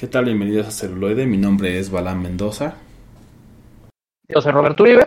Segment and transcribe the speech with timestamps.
[0.00, 0.24] ¿Qué tal?
[0.24, 1.26] Bienvenidos a Celuloide.
[1.26, 2.72] Mi nombre es Balán Mendoza.
[4.26, 5.06] Yo soy Roberto Uribe.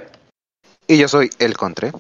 [0.86, 1.92] Y yo soy El Contre.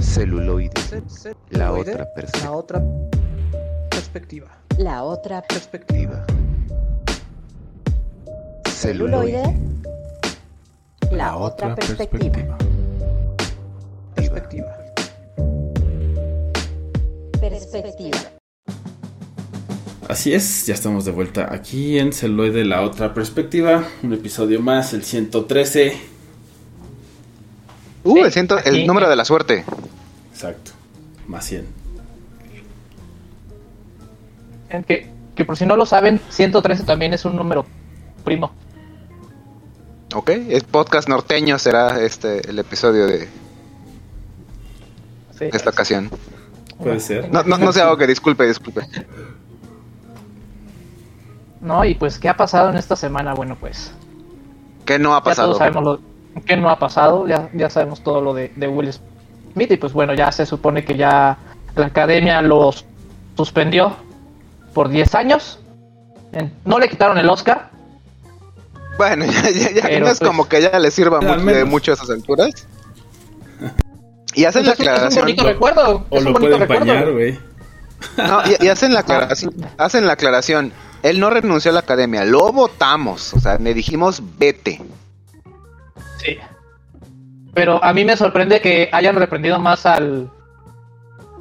[0.00, 0.70] Celuloide.
[1.50, 2.44] La otra perspectiva.
[2.44, 2.82] La otra
[3.90, 4.58] perspectiva.
[4.78, 6.24] La otra Perspectiva.
[8.68, 9.42] celuloide.
[11.10, 12.56] La otra perspectiva.
[14.14, 14.76] Perspectiva.
[17.40, 18.18] Perspectiva.
[20.08, 23.84] Así es, ya estamos de vuelta aquí en Celuloide, la otra perspectiva.
[24.02, 25.98] Un episodio más, el 113.
[28.04, 29.64] Uh, el, ciento- el número de la suerte.
[30.32, 30.70] Exacto,
[31.26, 31.66] más 100.
[34.70, 37.66] En que, que por si no lo saben, 113 también es un número
[38.24, 38.52] primo.
[40.14, 43.28] Ok, el podcast norteño será este el episodio de
[45.38, 45.44] Sí.
[45.52, 46.10] esta ocasión.
[46.78, 47.30] Puede ser.
[47.30, 48.82] No, no, no se que disculpe, disculpe.
[51.60, 53.34] No, y pues, ¿qué ha pasado en esta semana?
[53.34, 53.92] Bueno, pues,
[54.84, 55.48] ¿Qué no ha ya pasado?
[55.48, 56.00] todos sabemos lo
[56.42, 58.92] que no ha pasado, ya, ya sabemos todo lo de, de Will
[59.52, 61.36] Smith, y pues bueno, ya se supone que ya
[61.74, 62.84] la academia los
[63.36, 63.96] suspendió
[64.72, 65.58] por 10 años.
[66.32, 67.70] En- no le quitaron el Oscar,
[68.98, 71.68] Bueno, ya, ya, ya no es pues, como que ya le sirva mucho, de menos.
[71.68, 72.50] mucho a esas alturas.
[74.34, 75.24] Y hacen Pues la es, un- es un aclaración.
[75.24, 76.06] bonito recuerdo.
[76.10, 77.38] O es lo pueden bañar, güey.
[78.18, 79.54] No, y, y hacen la aclaración.
[79.78, 80.72] Hacen la aclaración.
[81.02, 83.32] Él no renunció a la academia, lo votamos.
[83.34, 84.80] O sea, le dijimos vete.
[86.22, 86.36] Sí.
[87.54, 90.30] Pero a mí me sorprende que hayan reprendido más al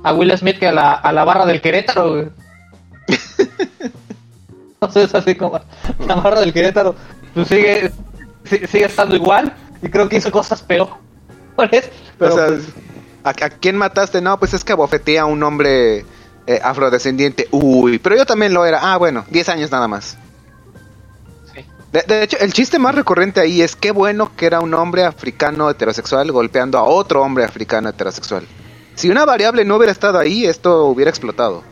[0.03, 2.09] a Will Smith que a la, a la barra del Querétaro.
[2.09, 2.29] güey.
[4.79, 5.59] Entonces así como
[6.07, 6.95] la barra del Querétaro
[7.45, 7.91] pues, sigue
[8.45, 11.89] si- sigue estando igual y creo que hizo cosas peores.
[12.17, 12.63] Pero o sea, pues,
[13.23, 14.21] ¿a, a quién mataste?
[14.21, 16.05] No, pues es que abofeteé a un hombre
[16.47, 17.47] eh, afrodescendiente.
[17.51, 18.79] Uy, pero yo también lo era.
[18.93, 20.17] Ah, bueno, 10 años nada más.
[21.53, 21.65] sí.
[21.91, 25.03] De, de hecho, el chiste más recurrente ahí es qué bueno que era un hombre
[25.03, 28.45] africano heterosexual golpeando a otro hombre africano heterosexual.
[28.95, 31.63] Si una variable no hubiera estado ahí, esto hubiera explotado.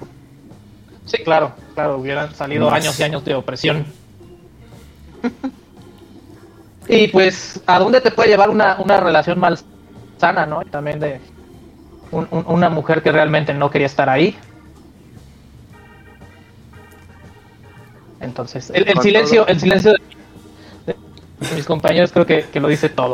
[1.06, 2.82] Sí, claro, claro, hubieran salido Más.
[2.84, 3.86] años y años de opresión.
[6.88, 9.58] y pues, ¿a dónde te puede llevar una, una relación mal
[10.18, 10.62] sana, no?
[10.62, 11.20] Y También de
[12.12, 14.38] un- un- una mujer que realmente no quería estar ahí.
[18.22, 19.48] Entonces, el, silencio, todo.
[19.54, 20.15] el silencio de
[21.56, 23.14] mis compañeros creo que, que lo dice todo.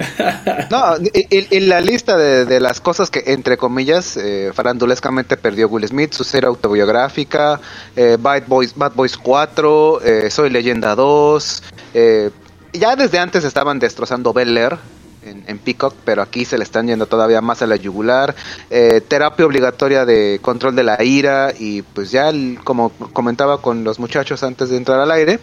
[0.69, 5.87] No, en la lista de, de las cosas que, entre comillas, eh, farandulescamente perdió Will
[5.87, 7.59] Smith, su serie autobiográfica,
[7.95, 11.63] eh, Bad, Boys, Bad Boys 4, eh, Soy Leyenda 2,
[11.93, 12.31] eh,
[12.73, 14.77] ya desde antes estaban destrozando Bel Air
[15.23, 18.35] en, Peacock, pero aquí se le están yendo todavía más a la yugular,
[18.69, 22.31] eh, terapia obligatoria de control de la ira y pues ya,
[22.63, 25.39] como comentaba con los muchachos antes de entrar al aire,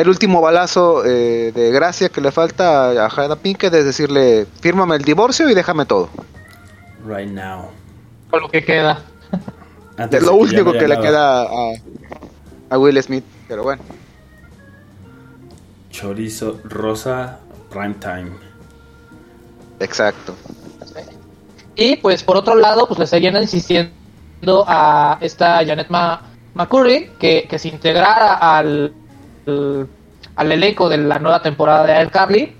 [0.00, 4.96] el último balazo eh, de gracia que le falta a Jada Pinkett es decirle, fírmame
[4.96, 6.08] el divorcio y déjame todo.
[7.06, 7.70] Right now.
[8.30, 9.02] Con lo que queda.
[9.96, 11.72] Antes Es lo ya único que le queda a,
[12.70, 13.82] a Will Smith, pero bueno.
[15.90, 18.30] Chorizo rosa, prime time.
[19.80, 20.34] Exacto.
[21.74, 26.22] Y pues por otro lado, pues le seguían insistiendo a esta Janet Ma
[26.54, 28.92] McCurry que, que se integrara al,
[29.48, 29.88] al,
[30.36, 32.56] al elenco de la nueva temporada de iCarly.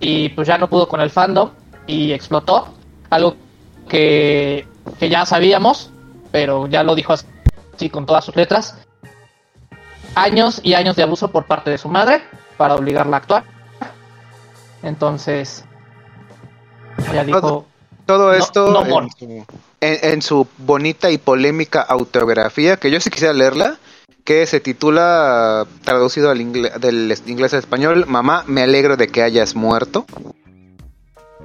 [0.00, 1.50] Y pues ya no pudo con el fandom
[1.86, 2.68] y explotó.
[3.10, 3.36] Algo
[3.88, 4.66] que,
[4.98, 5.90] que ya sabíamos,
[6.30, 8.76] pero ya lo dijo así con todas sus letras.
[10.14, 12.22] Años y años de abuso por parte de su madre
[12.56, 13.44] para obligarla a actuar.
[14.82, 15.64] Entonces,
[17.12, 17.66] ya dijo...
[18.06, 19.06] Todo esto no
[19.80, 23.76] en- en su bonita y polémica autobiografía, que yo sí quisiera leerla,
[24.28, 29.54] que se titula, traducido al del inglés al español, Mamá, me alegro de que hayas
[29.54, 30.04] muerto.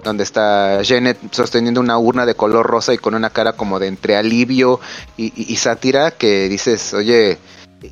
[0.04, 3.88] Donde está Janet sosteniendo una urna de color rosa y con una cara como de
[3.88, 4.82] entre alivio
[5.16, 7.38] y, sátira, que dices, oye,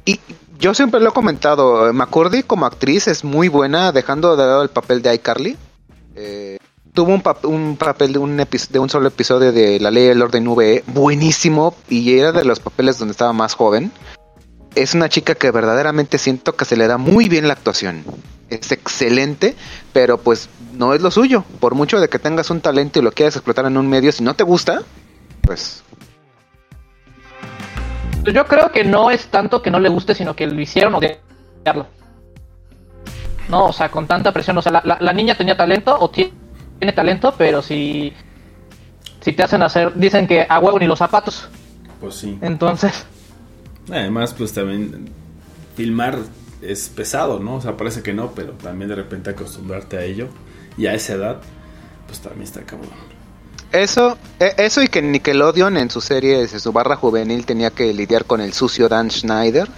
[0.03, 0.19] y
[0.59, 4.71] yo siempre lo he comentado, McCurdy como actriz es muy buena, dejando de lado el
[4.71, 5.57] papel de iCarly.
[6.17, 6.57] Eh,
[6.93, 10.53] tuvo un, un papel de un, de un solo episodio de La Ley del Orden
[10.53, 13.89] VE, buenísimo, y era de los papeles donde estaba más joven.
[14.75, 18.03] Es una chica que verdaderamente siento que se le da muy bien la actuación.
[18.49, 19.55] Es excelente,
[19.93, 21.43] pero pues no es lo suyo.
[21.59, 24.23] Por mucho de que tengas un talento y lo quieras explotar en un medio, si
[24.23, 24.81] no te gusta,
[25.41, 25.83] pues
[28.33, 31.87] Yo creo que no es tanto que no le guste, sino que lo hicieron odiarlo.
[33.49, 33.65] ¿no?
[33.65, 34.57] O sea, con tanta presión.
[34.57, 36.31] O sea, la, la- la niña tenía talento o ti-
[36.79, 38.13] tiene talento, pero si,
[39.19, 41.49] si te hacen hacer, dicen que a huevo ni los zapatos.
[41.99, 42.37] Pues sí.
[42.41, 43.05] Entonces,
[43.91, 45.09] Además, pues también
[45.75, 46.17] filmar
[46.61, 47.55] es pesado, ¿no?
[47.55, 50.27] O sea, parece que no, pero también de repente acostumbrarte a ello
[50.77, 51.41] y a esa edad,
[52.07, 52.89] pues también está cabrón.
[53.71, 57.93] Eso, e- eso y que Nickelodeon en su serie, en su barra juvenil, tenía que
[57.93, 59.69] lidiar con el sucio Dan Schneider.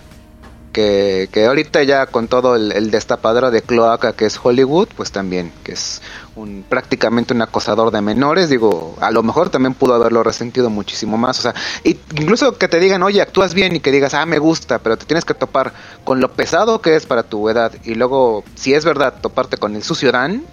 [0.74, 5.12] Que, que ahorita ya con todo el, el destapadero de cloaca que es Hollywood, pues
[5.12, 6.02] también, que es
[6.36, 11.16] un prácticamente un acosador de menores, digo, a lo mejor también pudo haberlo resentido muchísimo
[11.16, 11.54] más, o sea,
[11.84, 14.98] y incluso que te digan, oye, actúas bien y que digas, ah, me gusta, pero
[14.98, 15.74] te tienes que topar
[16.04, 19.76] con lo pesado que es para tu edad, y luego, si es verdad, toparte con
[19.76, 20.44] el sucio Dan,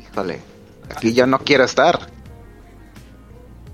[0.00, 0.40] híjole,
[0.94, 1.98] aquí ya no quiero estar.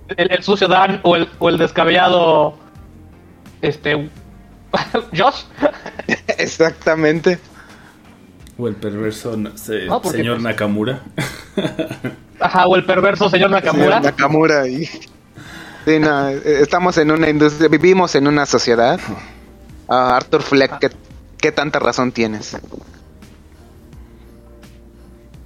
[0.09, 2.55] el, el sucio Dan o el, o el descabellado.
[3.61, 4.11] Este.
[5.17, 5.43] Josh.
[6.39, 7.39] Exactamente.
[8.57, 11.03] O el perverso na- se- No, porque, señor pues- Nakamura.
[12.41, 13.85] Ajá, o el perverso señor Nakamura.
[13.99, 14.87] Señor Nakamura y...
[14.87, 18.99] Sí, no, eh, estamos en una industria, vivimos en una sociedad.
[19.89, 20.91] Ah, Arthur Fleck, ¿qué,
[21.39, 22.57] qué tanta razón tienes?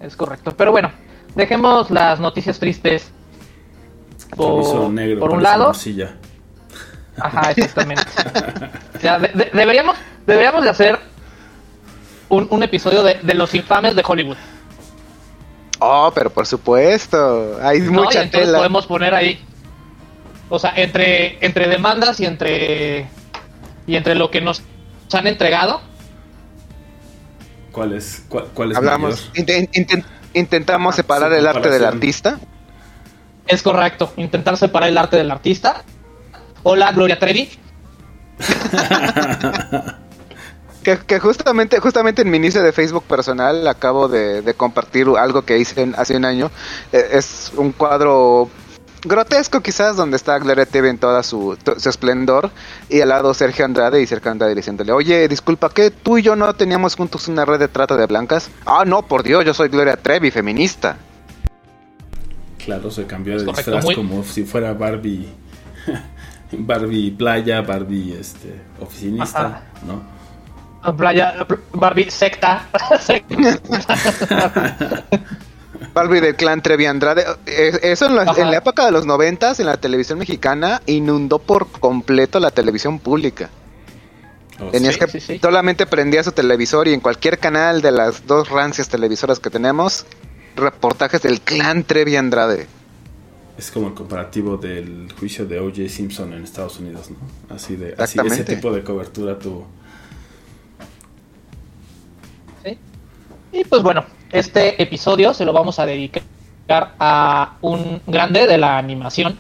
[0.00, 0.54] Es correcto.
[0.56, 0.92] Pero bueno,
[1.34, 3.10] dejemos las noticias tristes.
[4.36, 5.66] Por, negro, por un lado.
[5.66, 6.14] morcilla.
[7.20, 8.04] Ajá, exactamente.
[8.98, 9.96] O sea, de- de- deberíamos,
[10.26, 10.98] deberíamos de hacer
[12.28, 14.36] un, un episodio de, de los infames de Hollywood.
[15.80, 18.02] Oh, pero por supuesto, hay ¿no?
[18.02, 18.58] Mucha tela.
[18.58, 19.40] podemos poner ahí.
[20.50, 23.06] O sea, entre, entre demandas y entre.
[23.86, 24.62] Y entre lo que nos
[25.12, 25.80] han entregado.
[27.72, 29.30] ¿Cuál es, cuál, cuál es Hablamos,
[30.34, 32.38] intentamos Ah, separar el arte del artista.
[33.46, 34.12] Es correcto.
[34.16, 35.84] Intentar separar el arte del artista.
[36.64, 37.48] Hola, Gloria Trevi.
[40.82, 45.43] Que, que justamente, justamente en mi inicio de Facebook personal acabo de, de compartir algo
[45.43, 46.50] que hice en- hace un año.
[46.93, 48.49] Eh, es un cuadro
[49.05, 52.50] grotesco quizás donde está Gloria Trevi en toda su, esplendor
[52.88, 55.91] y al lado Sergio Andrade y Sergio Andrade diciéndole, oye, disculpa, ¿qué?
[55.91, 58.50] ¿Tú y yo no teníamos juntos una red de trata de blancas?
[58.64, 60.96] Ah, no, por Dios, yo soy Gloria Trevi, feminista.
[62.64, 65.29] Claro, se cambió de disfraz como si fuera Barbie.
[66.52, 69.62] Barbie playa, Barbie este, oficinista, Ajá.
[69.86, 70.96] ¿no?
[70.96, 72.66] Playa, Barbie, secta.
[75.94, 77.24] Barbie del clan Trevi Andrade.
[77.46, 78.40] Eso en la, Ajá.
[78.40, 82.98] en la época de los noventas, en la televisión mexicana, inundó por completo la televisión
[82.98, 83.50] pública.
[84.60, 85.00] Oh, Tenías sí.
[85.00, 85.38] que sí, sí.
[85.38, 90.06] solamente prendías su televisor y en cualquier canal de las dos rancias televisoras que tenemos,
[90.56, 92.66] reportajes del clan Trevi Andrade.
[93.58, 95.88] Es como el comparativo del juicio de O.J.
[95.88, 97.16] Simpson en Estados Unidos, ¿no?
[97.55, 99.66] Así de, así, ese tipo de cobertura tuvo.
[102.64, 102.78] Sí.
[103.52, 106.22] Y pues bueno, este episodio se lo vamos a dedicar
[106.69, 109.37] a un grande de la animación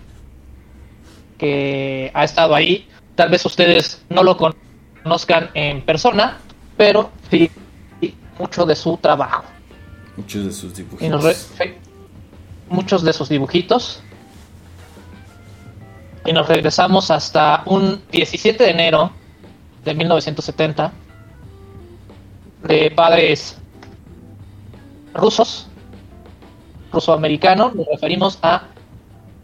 [1.38, 2.88] que ha estado ahí.
[3.14, 6.38] Tal vez ustedes no lo conozcan en persona,
[6.76, 7.50] pero sí
[8.38, 9.44] mucho de su trabajo.
[10.16, 11.08] Muchos de sus Y dibujitos.
[11.10, 11.74] nos re- sí,
[12.68, 14.02] muchos de sus dibujitos.
[16.28, 19.10] Y nos regresamos hasta un 17 de enero
[19.82, 20.92] de 1970
[22.64, 23.56] de padres
[25.14, 25.68] rusos,
[26.92, 27.74] ruso-americanos.
[27.74, 28.64] Nos referimos a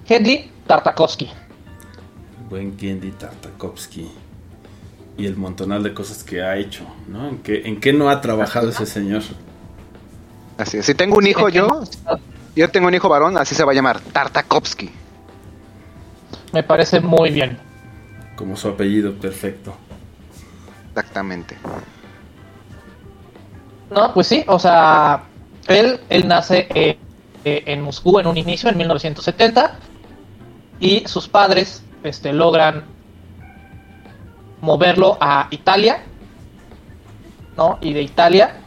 [0.06, 1.30] Henry Tartakovsky.
[2.50, 4.10] Buen Gendy Tartakovsky.
[5.16, 7.30] Y el montonal de cosas que ha hecho, ¿no?
[7.30, 9.22] ¿En qué, en qué no ha trabajado ese señor?
[10.58, 10.84] Así es.
[10.84, 11.82] Si tengo un hijo yo,
[12.54, 15.03] yo tengo un hijo varón, así se va a llamar, Tartakovsky.
[16.54, 17.58] Me parece muy bien.
[18.36, 19.74] Como su apellido perfecto.
[20.90, 21.56] Exactamente.
[23.90, 25.24] No, pues sí, o sea,
[25.66, 26.96] él, él nace eh,
[27.44, 29.78] eh, en Moscú en un inicio, en 1970,
[30.78, 32.84] y sus padres este, logran
[34.60, 36.02] moverlo a Italia,
[37.56, 37.78] ¿no?
[37.80, 38.60] Y de Italia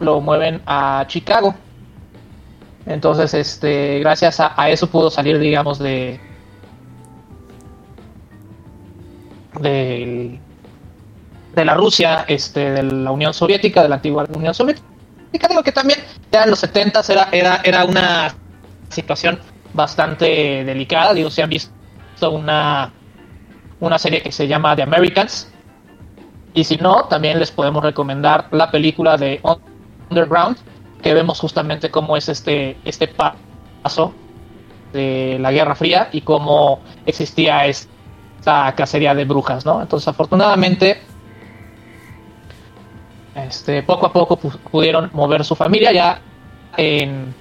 [0.00, 1.54] lo mueven a Chicago.
[2.86, 6.31] Entonces, este, gracias a, a eso pudo salir, digamos, de
[9.60, 10.38] de
[11.54, 14.86] la Rusia, este, de la Unión Soviética, de la antigua Unión Soviética.
[15.48, 18.34] Digo que también ya en los 70 era, era, era una
[18.88, 19.38] situación
[19.72, 21.14] bastante delicada.
[21.14, 22.92] Digo, si han visto una,
[23.80, 25.50] una serie que se llama The Americans.
[26.54, 29.40] Y si no, también les podemos recomendar la película de
[30.10, 30.58] Underground,
[31.02, 34.12] que vemos justamente cómo es este, este paso
[34.92, 37.66] de la Guerra Fría y cómo existía
[38.42, 39.80] esta cacería de brujas, ¿no?
[39.80, 41.00] Entonces, afortunadamente,
[43.36, 45.92] este, poco a poco pu- pudieron mover su familia.
[45.92, 46.20] Ya
[46.76, 47.32] en,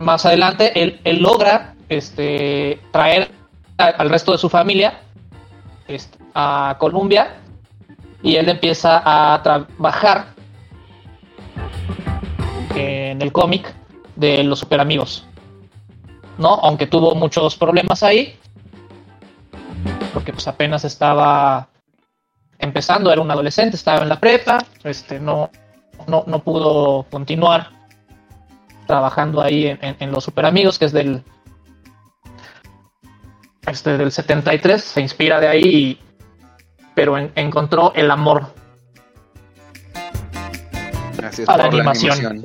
[0.00, 3.30] más adelante él, logra este, traer
[3.76, 4.98] al resto de su familia
[5.86, 7.36] este, a Colombia
[8.24, 10.34] y él empieza a trabajar
[12.74, 13.72] en el cómic
[14.16, 15.28] de los super amigos.
[16.38, 16.54] ¿No?
[16.54, 18.36] Aunque tuvo muchos problemas ahí.
[20.14, 21.68] Porque pues apenas estaba
[22.58, 25.50] empezando, era un adolescente, estaba en la prepa, este no,
[26.06, 27.70] no, no pudo continuar
[28.86, 31.22] trabajando ahí en, en- en los super amigos, que es del
[33.66, 36.00] este del 73, se inspira de ahí, y-
[36.94, 38.54] pero en- encontró el amor
[41.26, 42.42] Así es A la por la animación.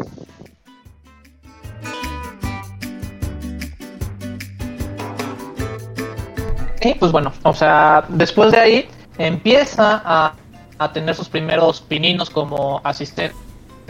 [6.82, 10.34] Y pues bueno, o sea, después de ahí empieza a,
[10.78, 13.36] a tener sus primeros pininos como asistente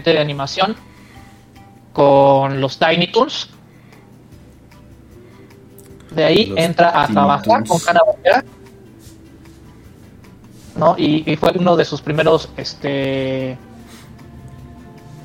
[0.03, 0.75] de animación
[1.93, 3.50] con los Tiny Toons.
[6.12, 7.69] De ahí Los entra a Tiny trabajar Toons.
[7.69, 8.43] con Hanna Barbera.
[10.75, 10.96] ¿no?
[10.98, 13.58] Y, y fue uno de sus primeros este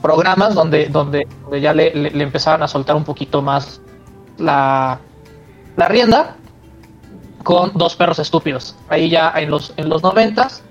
[0.03, 3.81] programas donde, donde, donde ya le, le- le empezaban a soltar un poquito más
[4.37, 4.99] la,
[5.77, 6.37] la rienda
[7.45, 8.75] con dos perros estúpidos.
[8.89, 10.65] Ahí ya en los, en los noventas,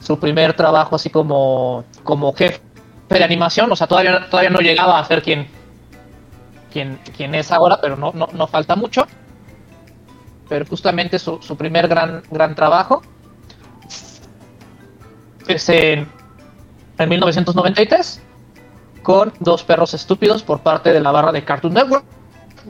[0.00, 2.60] su primer trabajo así como, como jefe
[3.08, 5.48] de animación, o sea, todavía, todavía no llegaba a ser quien,
[6.70, 9.06] quien, quien es ahora, pero no, no, no falta mucho.
[10.48, 13.02] Pero justamente su, su primer gran, gran trabajo
[15.46, 16.08] es en,
[16.98, 18.22] en 1993
[19.02, 22.04] con dos perros estúpidos por parte de la barra de Cartoon Network.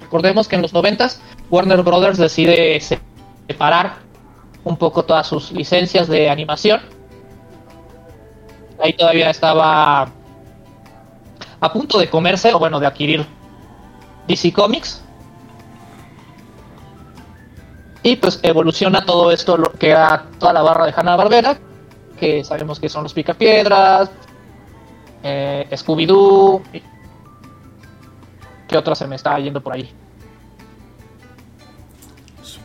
[0.00, 1.08] Recordemos que en los 90
[1.50, 3.00] Warner Brothers decide se-
[3.46, 3.96] separar
[4.64, 6.80] un poco todas sus licencias de animación.
[8.82, 10.08] Ahí todavía estaba
[11.60, 13.26] a punto de comerse, o bueno, de adquirir
[14.26, 15.02] DC Comics.
[18.02, 21.58] Y pues evoluciona todo esto, lo que era toda la barra de Hanna-Barbera,
[22.18, 24.10] que sabemos que son los Picapiedras,
[25.22, 26.62] eh, Scooby-Doo,
[28.68, 29.92] ¿qué otra se me está yendo por ahí?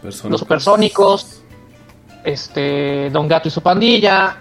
[0.04, 1.42] Los Supersónicos,
[2.24, 4.38] este, Don Gato y su pandilla,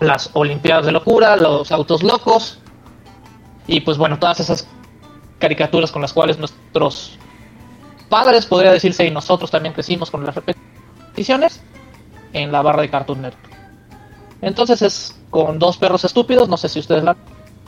[0.00, 2.58] las Olimpiadas de Locura, los Autos Locos,
[3.66, 4.66] y pues bueno, todas esas
[5.38, 7.18] caricaturas con las cuales nuestros
[8.08, 11.62] padres, podría decirse, y nosotros también crecimos con las repeticiones
[12.32, 13.56] en la barra de Cartoon Network.
[14.42, 17.16] Entonces es con dos perros estúpidos, no sé si ustedes la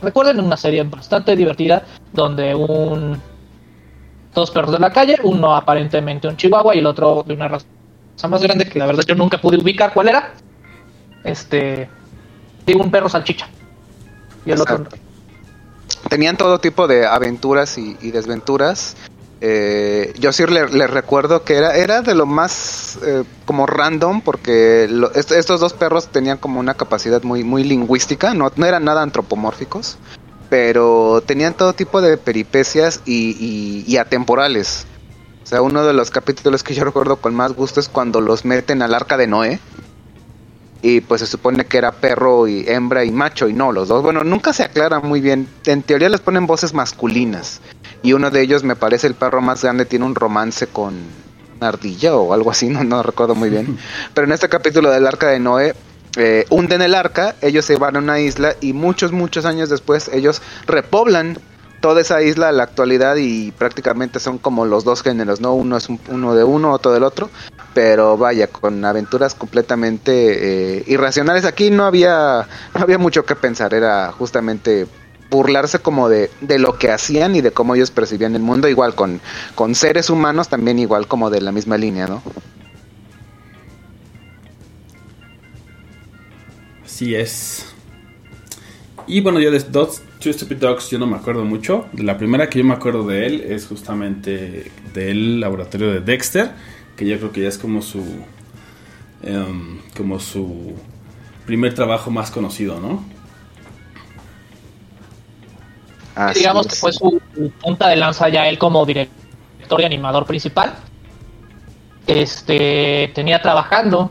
[0.01, 3.21] recuerden, una serie bastante divertida donde un
[4.35, 7.67] dos perros de la calle, uno aparentemente un chihuahua y el otro de una raza
[8.29, 10.35] más grande que la verdad yo nunca pude ubicar cuál era.
[11.25, 11.89] Este,
[12.67, 13.49] digo un perro salchicha.
[14.45, 14.97] Y el otro Exacto.
[16.09, 18.97] Tenían todo tipo de aventuras y, desventuras.
[19.41, 24.21] Eh, yo sí le, le recuerdo que era, era de lo más eh, como random
[24.21, 28.67] porque lo- est- estos dos perros tenían como una capacidad muy, muy lingüística, no, no
[28.67, 29.99] eran nada antropomórficos,
[30.53, 34.85] pero tenían todo tipo de peripecias y, y- y atemporales.
[35.43, 38.45] O sea, uno de los capítulos que yo recuerdo con más gusto es cuando los
[38.45, 39.61] meten al arca de Noé.
[40.83, 44.03] Y pues se supone que era perro y hembra y macho y no, los dos.
[44.03, 45.49] Bueno, nunca se aclara muy bien.
[45.65, 47.63] En teoría les ponen voces masculinas.
[48.03, 50.93] Y uno de ellos, me parece el perro más grande, tiene un romance con
[51.57, 53.79] una ardilla o algo así, no, no recuerdo muy bien.
[54.13, 55.75] Pero en este capítulo del arca de Noé,
[56.17, 60.09] eh, hunden el arca, ellos se van a una isla y muchos, muchos años después
[60.13, 61.39] ellos repoblan
[61.81, 65.53] toda esa isla a la actualidad y prácticamente son como los dos géneros, ¿no?
[65.55, 67.29] Uno es un- uno de uno, otro del otro,
[67.75, 70.13] pero vaya, con aventuras completamente
[70.79, 71.45] eh, irracionales.
[71.45, 74.87] Aquí no había, no había mucho que pensar, era justamente
[75.29, 78.95] burlarse como de, de lo que hacían y de cómo ellos percibían el mundo, igual
[78.95, 79.21] con,
[79.57, 82.23] con seres humanos también igual como de la misma línea, ¿no?
[86.93, 87.73] Así es.
[89.07, 91.87] Y bueno, yo de Dogs, Two Stupid Dogs yo no me acuerdo mucho.
[91.93, 96.51] De la primera que yo me acuerdo de él es justamente del laboratorio de Dexter,
[96.95, 98.05] que yo creo que ya es como su
[99.23, 100.75] em, como su
[101.47, 103.03] primer trabajo más conocido, ¿no?
[106.15, 106.73] Así digamos es.
[106.75, 107.23] que fue su
[107.59, 110.75] punta de lanza ya él como director y animador principal.
[112.07, 114.11] Este tenía trabajando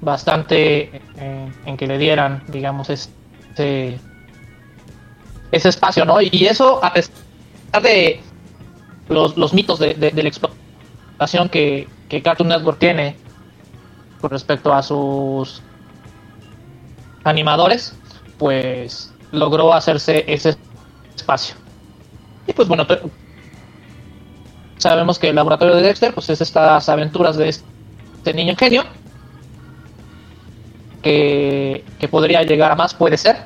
[0.00, 3.98] bastante en, que le dieran, digamos, ese,
[5.52, 6.20] ese espacio, ¿no?
[6.20, 7.12] Y eso a pesar
[7.82, 8.20] de
[9.08, 13.16] los, los mitos de, la explotación que, que Cartoon Network tiene
[14.20, 15.62] con respecto a sus
[17.24, 17.94] animadores,
[18.38, 20.56] pues logró hacerse ese
[21.14, 21.56] espacio.
[22.46, 22.86] Y pues bueno,
[24.78, 28.84] sabemos que el laboratorio de Dexter pues es estas aventuras de este niño genio
[31.06, 33.36] que, que podría llegar a más, puede ser,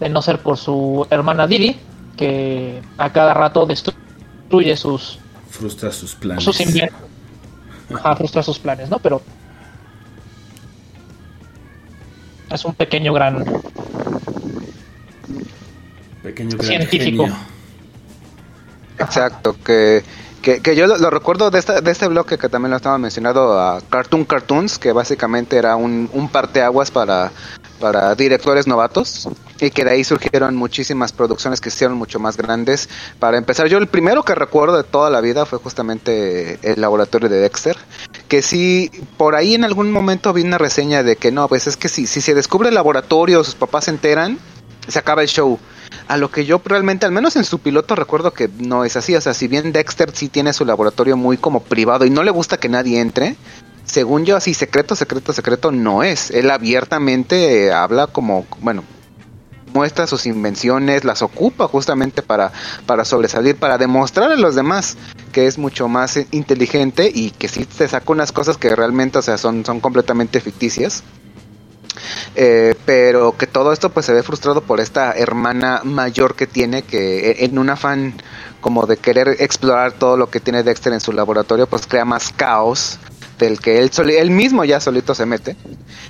[0.00, 1.76] de no ser por su hermana Didi,
[2.16, 5.18] que a cada rato destruye sus,
[5.50, 6.42] Frustra sus planes.
[6.42, 6.58] sus.
[7.94, 8.98] Ajá, frustra sus planes, ¿no?
[9.00, 9.20] Pero
[12.50, 13.44] es un pequeño gran
[16.22, 17.24] Pequeño gran científico.
[17.24, 17.38] genio.
[18.98, 20.02] Exacto, que,
[20.40, 23.80] que, yo lo, recuerdo de, esta, de este bloque que también lo estaba mencionado a
[23.90, 27.30] Cartoon Cartoons, que básicamente era un, un parteaguas para,
[27.78, 29.28] para directores novatos
[29.60, 32.88] y que de ahí surgieron muchísimas producciones que hicieron mucho más grandes.
[33.18, 37.28] Para empezar, yo el primero que recuerdo de toda la vida fue justamente el laboratorio
[37.28, 37.76] de Dexter,
[38.28, 41.76] que sí, por ahí en algún momento vi una reseña de que no, pues es
[41.76, 44.38] que si, si se descubre el laboratorio, sus papás se enteran,
[44.88, 45.58] se acaba el show.
[46.08, 49.14] A lo que yo realmente, al menos en su piloto, recuerdo que no es así.
[49.14, 52.30] O sea, si bien Dexter sí tiene su laboratorio muy como privado y no le
[52.30, 53.36] gusta que nadie entre,
[53.84, 56.30] según yo, así secreto, secreto, secreto no es.
[56.30, 58.84] Él abiertamente habla como, bueno,
[59.72, 62.52] muestra sus invenciones, las ocupa justamente para,
[62.86, 64.96] para sobresalir, para demostrar a los demás
[65.32, 69.22] que es mucho más inteligente y que sí te saca unas cosas que realmente, o
[69.22, 71.02] sea, son, son completamente ficticias.
[72.36, 76.82] Eh, pero que todo esto pues se ve frustrado por esta hermana mayor que tiene
[76.82, 78.14] que eh, en un afán
[78.60, 82.30] como de querer explorar todo lo que tiene Dexter en su laboratorio pues crea más
[82.32, 82.98] caos
[83.38, 85.56] del que él, soli- él mismo ya solito se mete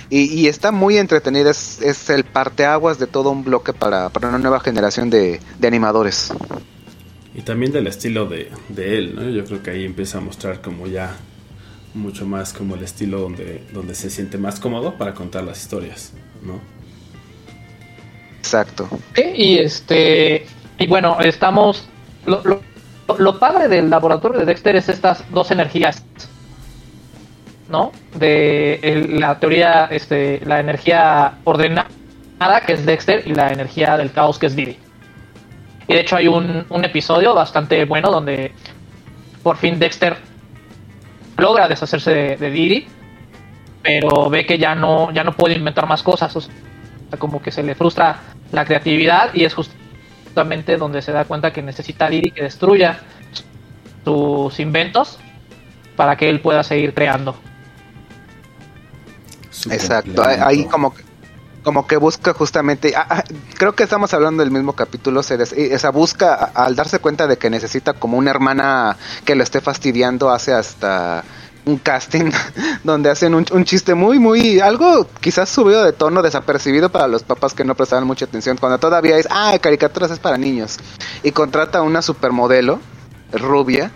[0.09, 4.38] y, está muy entretenido es, es el parteaguas de todo un bloque para, para una
[4.38, 6.32] nueva generación de, de animadores
[7.35, 9.28] Y también del estilo de, de él, ¿no?
[9.30, 11.16] Yo creo que ahí empieza a mostrar como ya
[11.94, 16.12] mucho más como el estilo donde, donde se siente más cómodo para contar las historias,
[16.42, 16.61] ¿no?
[18.38, 18.88] exacto.
[19.14, 20.47] Sí, y este
[20.78, 21.88] y bueno estamos
[22.26, 22.61] lo, lo,
[23.18, 26.03] lo padre del laboratorio de Dexter es estas dos energías
[27.68, 31.87] no de el- la teoría este la energía ordenada
[32.66, 34.79] que es Dexter y la energía del caos que es Didi
[35.87, 38.53] y de hecho hay un, un episodio bastante bueno donde
[39.42, 40.16] por fin Dexter
[41.40, 42.87] logra deshacerse de, de Didi
[43.83, 46.50] pero ve que ya no ya no puede inventar más cosas o sea,
[47.18, 48.20] como que se le frustra
[48.53, 53.00] la creatividad y es justamente donde se da cuenta que necesita a Didi que destruya
[54.05, 55.18] sus inventos
[55.96, 57.37] para que él pueda seguir creando.
[59.70, 61.03] Exacto, ahí- como que,
[61.62, 63.25] como que busca justamente, ah, ah,
[63.59, 67.37] creo que estamos hablando del mismo capítulo, se des- esa busca al darse cuenta de
[67.37, 71.23] que necesita como una hermana que lo esté fastidiando, hace hasta
[71.66, 72.31] un casting
[72.85, 77.23] donde hacen un, un chiste muy, muy, algo quizás subido de tono, desapercibido para los
[77.23, 80.79] papás que no prestaban mucha atención, cuando todavía es, ah, caricaturas es para niños,
[81.23, 82.81] y contrata a una supermodelo
[83.33, 83.90] rubia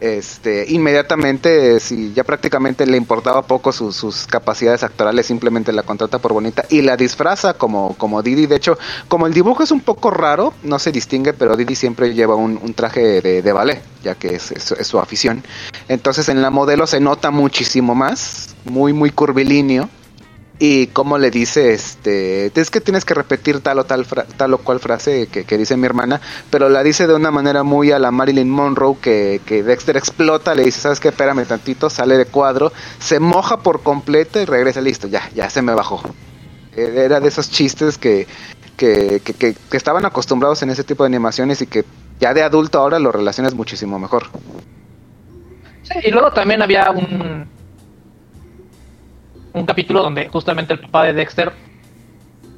[0.00, 6.32] este, inmediatamente, si ya prácticamente le importaba poco sus, capacidades actorales, simplemente la contrata por
[6.32, 8.46] bonita y la disfraza como, como Didi.
[8.46, 12.14] De hecho, como el dibujo es un poco raro, no se distingue, pero Didi siempre
[12.14, 15.44] lleva un, un traje de, de ballet, ya que es su afición.
[15.88, 19.88] Entonces en la modelo se nota muchísimo más, muy, muy curvilíneo.
[20.62, 24.52] Y como le dice, este, es que tienes que repetir tal o tal, fra- tal
[24.52, 26.20] o cual frase que, que dice mi hermana,
[26.50, 30.54] pero la dice de una manera muy a la Marilyn Monroe que, que Dexter explota,
[30.54, 31.08] le dice, ¿sabes qué?
[31.08, 35.62] Espérame tantito, sale de cuadro, se moja por completo y regresa, listo, ya, ya se
[35.62, 36.02] me bajó.
[36.76, 38.26] Eh, Era de esos chistes que,
[38.76, 41.86] que- que estaban acostumbrados en ese tipo de animaciones y que
[42.20, 44.24] ya de adulto ahora lo relacionas muchísimo mejor.
[45.84, 47.46] Sí, y luego también había un
[49.52, 51.52] un capítulo donde justamente el papá de Dexter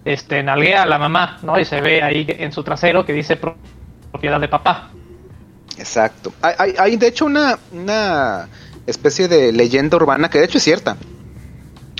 [0.04, 1.58] este nalguea a la mamá, ¿no?
[1.58, 3.56] Y se ve ahí en su trasero que dice pro-
[4.10, 4.90] propiedad de papá.
[5.78, 6.32] Exacto.
[6.42, 8.48] Hay, hay, hay, de hecho una, una
[8.86, 10.96] especie de leyenda urbana que de hecho es cierta.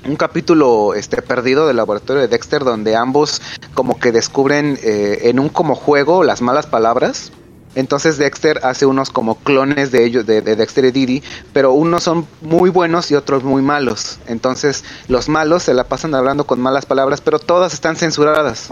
[0.04, 3.40] Un capítulo este perdido del laboratorio de Dexter donde ambos
[3.74, 7.30] como que descubren eh, en un como juego las malas palabras.
[7.74, 12.02] Entonces Dexter hace unos como clones de ellos, de, de Dexter y Didi, pero unos
[12.02, 14.18] son muy buenos y otros muy malos.
[14.26, 18.68] Entonces los malos se la pasan hablando con malas palabras, pero todas están censuradas.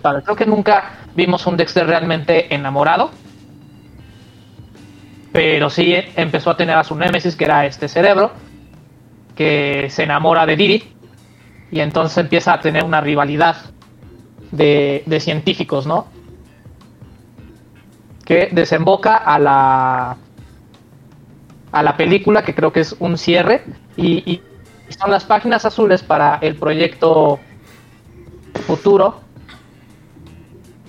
[0.00, 0.22] padre.
[0.22, 3.10] Creo que nunca vimos un Dexter realmente enamorado,
[5.32, 8.32] pero sí empezó a tener a su némesis, que era este cerebro,
[9.34, 10.84] que se enamora de Didi,
[11.70, 13.56] y entonces empieza a tener una rivalidad
[14.50, 16.06] de, de científicos, ¿no?
[18.32, 20.16] Que desemboca a la
[21.70, 23.62] a la película que creo que es un cierre
[23.94, 24.42] y, y
[24.88, 27.40] son las páginas azules para el proyecto
[28.66, 29.20] futuro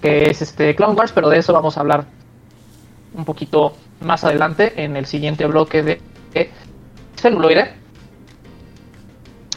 [0.02, 2.06] que es este Clone Wars pero de eso vamos a hablar
[3.14, 6.02] un poquito más adelante en el siguiente bloque de,
[6.34, 6.50] de
[7.18, 7.74] celuloide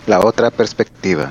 [0.09, 1.31] La otra perspectiva.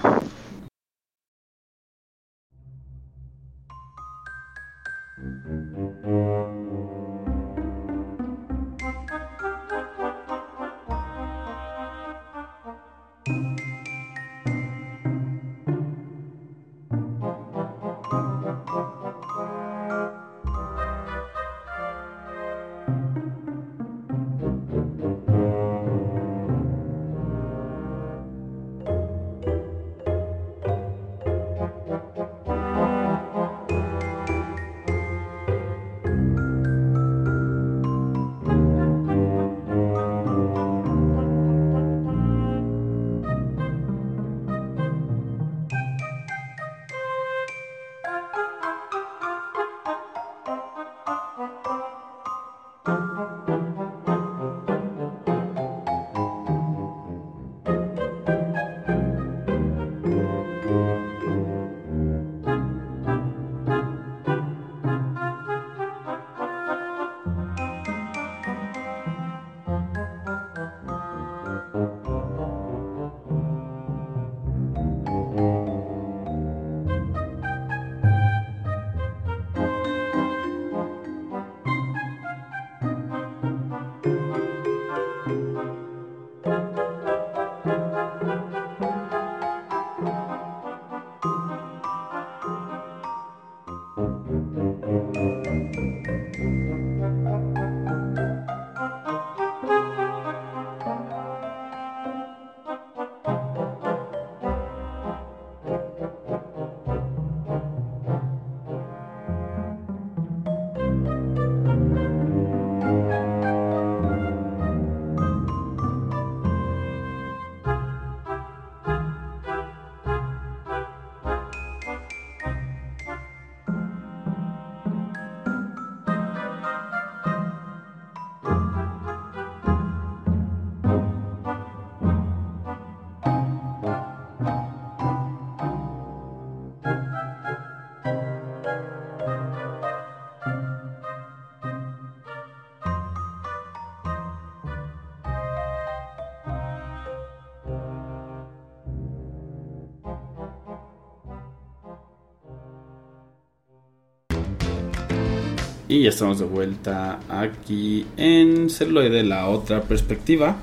[155.96, 160.58] Y ya estamos de vuelta aquí en Celuloide, la otra perspectiva,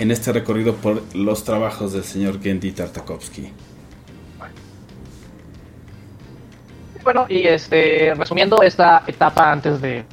[0.00, 3.52] en este recorrido por los trabajos del señor Gendy Tartakovsky.
[7.04, 10.04] Bueno, y este, resumiendo esta etapa antes de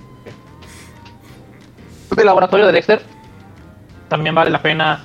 [2.16, 3.02] del laboratorio de Dexter,
[4.08, 5.04] también vale la pena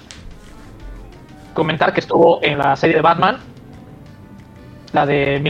[1.55, 3.39] comentar que estuvo en la serie de Batman,
[4.93, 5.41] la de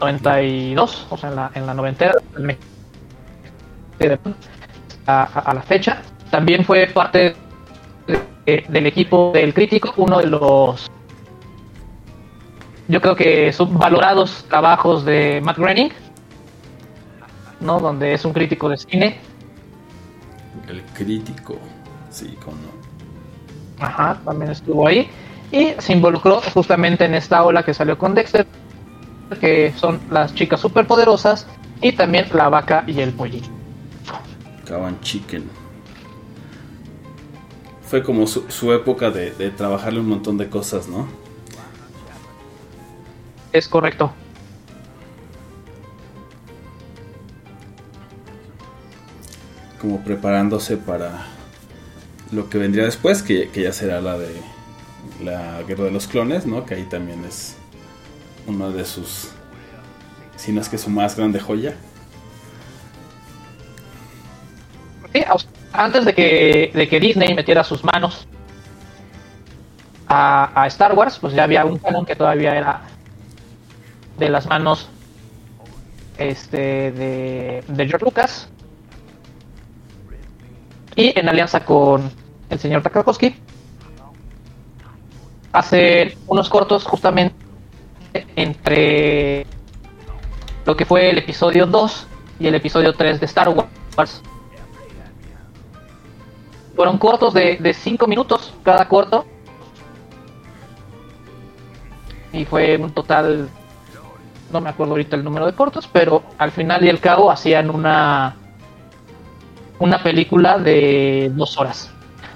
[0.00, 2.14] 1992, o sea, en la, en la noventera,
[5.06, 6.02] a, la fecha.
[6.30, 7.34] También fue parte
[8.06, 10.90] de- del equipo del crítico, uno de los
[12.88, 15.90] yo creo que subvalorados trabajos de Matt Groening,
[17.60, 17.78] ¿no?
[17.80, 19.18] Donde es un crítico de cine.
[20.66, 21.58] El crítico.
[22.08, 23.84] Sí, como no.
[23.84, 25.10] Ajá, también estuvo ahí.
[25.52, 28.46] Y se involucró justamente en esta ola que salió con Dexter,
[29.36, 31.46] que son las chicas superpoderosas
[31.80, 33.48] y también la vaca y el pollito.
[34.66, 35.44] Caban Chicken.
[37.82, 41.08] Fue como su, su época de, de trabajarle un montón de cosas, ¿no?
[43.52, 44.12] Es correcto.
[49.80, 51.26] Como preparándose para
[52.32, 54.34] lo que vendría después, que, que ya será la de
[55.22, 56.66] la Guerra de los Clones, ¿no?
[56.66, 57.56] Que ahí también es
[58.48, 59.30] una de sus,
[60.36, 61.74] si no es que su más grande joya.
[65.12, 68.26] Sí, o sea, antes de que, de que Disney metiera sus manos
[70.08, 72.82] a, Star Wars, pues ya había un canon que todavía era
[74.18, 74.88] de las manos
[76.16, 78.48] este, de, de George Lucas.
[80.96, 82.10] Y en alianza con
[82.50, 83.36] el señor Tarkovsky,
[85.52, 87.47] hace unos cortos justamente
[88.36, 89.46] entre
[90.64, 92.06] lo que fue el episodio 2
[92.40, 94.22] y el episodio 3 de Star Wars.
[96.76, 99.24] Fueron cortos de 5 minutos cada corto.
[102.32, 103.48] Y fue un total,
[104.52, 107.70] no me acuerdo ahorita el número de cortos, pero al final y al cabo hacían
[107.70, 108.36] una,
[109.78, 111.90] una película de dos horas.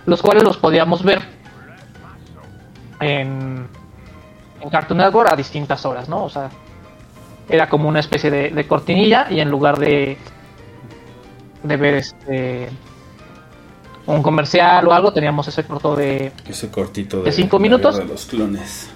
[0.07, 1.21] Los cuales los podíamos ver
[3.01, 3.69] en,
[4.63, 6.25] en Cartoon Network a distintas horas, ¿no?
[6.25, 6.49] O sea,
[7.49, 10.17] era como una especie de, de cortinilla y en lugar de,
[11.63, 12.69] de ver este
[14.07, 17.95] un comercial o algo, teníamos ese corto de, Ese cortito de, ¿De cinco la minutos?
[17.95, 18.91] Guerra de los clones.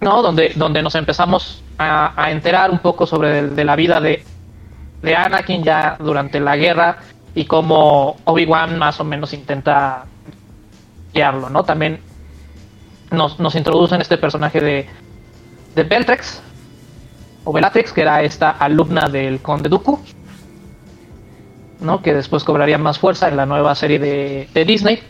[0.00, 0.22] ¿no?
[0.22, 4.24] Donde, donde nos empezamos a, a enterar un poco sobre el- de la vida de,
[5.02, 6.98] de Anakin ya durante la guerra
[7.34, 10.04] y cómo Obi-Wan más o menos intenta
[11.14, 11.64] guiarlo, ¿no?
[11.64, 12.00] También
[13.10, 14.86] nos, nos introducen este personaje de,
[15.74, 16.42] de Beltrex
[17.44, 19.98] o Bellatrix, que era esta alumna del Conde Dooku,
[21.80, 22.02] ¿no?
[22.02, 25.02] Que después cobraría más fuerza en la nueva serie de, de Disney.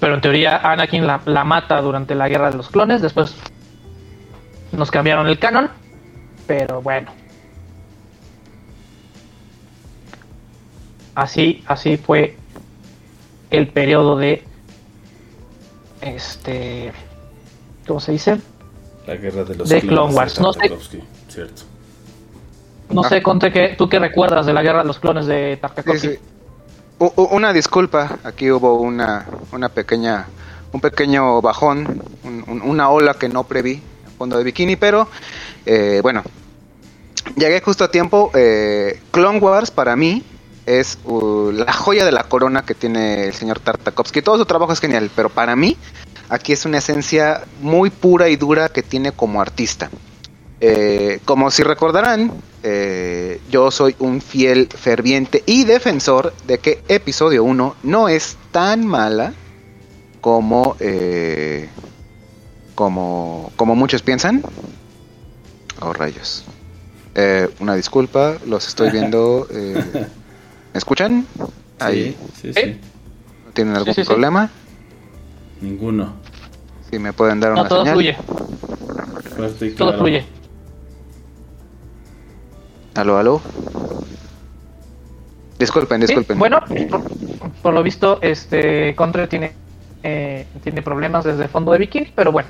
[0.00, 3.00] Pero en teoría Anakin la, la mata durante la guerra de los clones.
[3.00, 3.34] Después
[4.72, 5.70] nos cambiaron el canon.
[6.46, 7.10] Pero bueno.
[11.14, 12.36] Así, así fue
[13.56, 14.42] el periodo de
[16.00, 16.92] este
[17.86, 18.40] ¿cómo se dice?
[19.06, 19.88] La guerra de los De clones.
[19.98, 20.60] Clone Wars, de no sé.
[21.28, 21.62] Cierto.
[22.90, 23.08] No Ah.
[23.08, 25.58] sé, Conte, ¿qué, ¿tú qué recuerdas de la guerra de los clones de
[25.92, 26.18] Sí, sí.
[26.98, 30.26] U- una disculpa, aquí hubo una, una pequeña,
[30.72, 33.82] un pequeño bajón, un- un- una ola que no preví
[34.16, 35.08] fondo de bikini, pero
[35.66, 36.22] eh, bueno,
[37.36, 38.30] llegué justo a tiempo.
[38.34, 40.22] eh, Clone Wars para mí
[40.66, 44.22] es uh, la joya de la corona que tiene el señor Tartakovsky.
[44.22, 45.76] Todo su trabajo es genial, pero para mí
[46.28, 49.90] aquí es una esencia muy pura y dura que tiene como artista.
[50.60, 57.44] Eh, como si recordarán, eh, yo soy un fiel, ferviente y defensor de que episodio
[57.44, 59.34] 1 no es tan mala
[60.20, 61.68] como, eh,
[62.74, 64.42] como, como muchos piensan.
[65.80, 66.44] Oh, rayos.
[67.14, 69.46] Eh, una disculpa, los estoy viendo.
[70.74, 71.24] ¿Me escuchan?
[71.78, 72.16] Ahí.
[72.34, 72.80] Sí, sí, sí.
[73.46, 74.08] ¿No tienen algún sí, sí.
[74.08, 74.50] problema?
[75.60, 76.14] Ninguno.
[76.90, 77.94] Si me pueden dar No, una todo señal.
[77.94, 78.16] fluye,
[79.36, 79.98] Fuerte y todo claro.
[80.02, 80.24] fluye.
[82.96, 83.40] Aló, aló.
[85.60, 86.38] Disculpen, Sí, disculpen.
[86.40, 86.60] bueno,
[86.90, 87.02] por,
[87.62, 89.52] por lo visto, este Contre tiene,
[90.02, 92.48] eh, tiene problemas desde el fondo de Viking, pero bueno.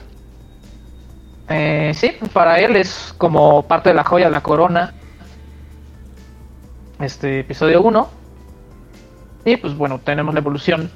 [1.50, 4.94] Eh, sí, para él es como parte de la joya de la corona.
[7.04, 8.08] Este episodio 1.
[9.44, 10.90] Y pues bueno, tenemos la evolución.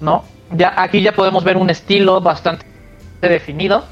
[0.00, 0.24] ¿No?
[0.52, 2.64] Ya, aquí ya podemos ver un estilo bastante
[3.20, 3.84] definido.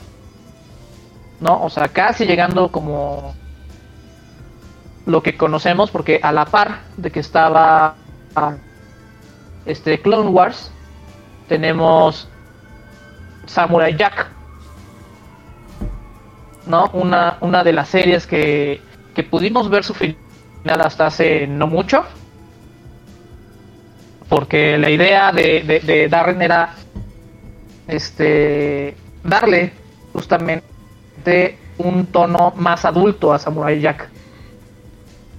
[1.40, 1.62] ¿No?
[1.62, 3.34] O sea, casi llegando como
[5.04, 7.94] lo que conocemos, porque a la par de que estaba
[8.34, 8.54] ah,
[9.66, 10.72] este Clone Wars,
[11.48, 12.28] tenemos
[13.44, 14.30] Samurai Jack,
[16.66, 16.88] ¿no?
[16.94, 18.80] Una, una de las series que,
[19.14, 20.16] que pudimos ver su final
[20.64, 22.04] hasta hace no mucho,
[24.28, 26.74] porque la idea de, Darren era
[27.88, 29.72] este darle
[30.12, 34.08] justamente un tono más adulto a Samurai Jack.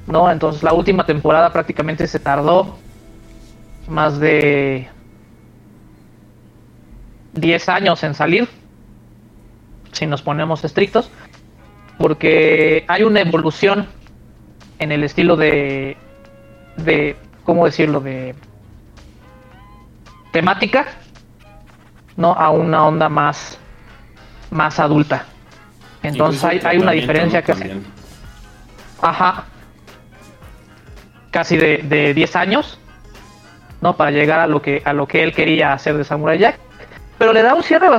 [0.08, 0.30] ¿no?
[0.30, 2.78] Entonces la última temporada prácticamente se tardó
[3.88, 4.88] más de
[7.34, 8.48] 10 años en salir,
[9.92, 11.10] si nos ponemos estrictos,
[11.98, 13.88] porque hay una evolución
[14.80, 15.98] en el estilo de,
[16.78, 18.36] de ¿cómo decirlo?, de
[20.32, 20.88] temática,
[22.18, 22.34] ¿no?
[22.34, 23.58] A una onda más,
[24.52, 25.26] más adulta.
[26.02, 27.46] Entonces hay, hay una diferencia ¿no?
[27.46, 27.86] que También.
[29.02, 29.46] Ajá.
[31.32, 32.80] Casi de, de 10 años,
[33.82, 33.96] ¿no?
[33.96, 36.60] Para llegar a lo que a lo que él quería hacer de Samurai Jack.
[37.18, 37.90] Pero le da un cierre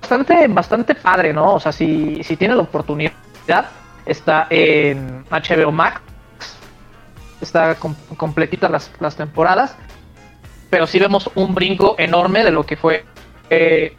[0.00, 1.54] bastante bastante padre, ¿no?
[1.54, 3.12] O sea, si, si tiene la oportunidad,
[4.06, 6.00] está en HBO Max.
[7.40, 9.76] Está com- completita las, las temporadas.
[10.68, 13.04] Pero sí vemos un brinco enorme de lo que fue
[13.48, 13.96] eh,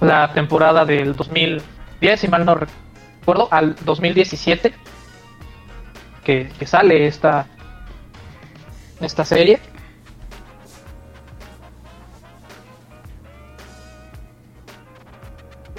[0.00, 4.74] la temporada del 2010, si mal no recuerdo, al 2017
[6.24, 7.46] que, que sale esta
[9.00, 9.60] esta serie.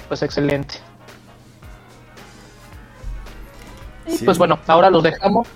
[0.08, 0.76] Pues excelente.
[4.06, 5.46] Y pues bueno, ahora los dejamos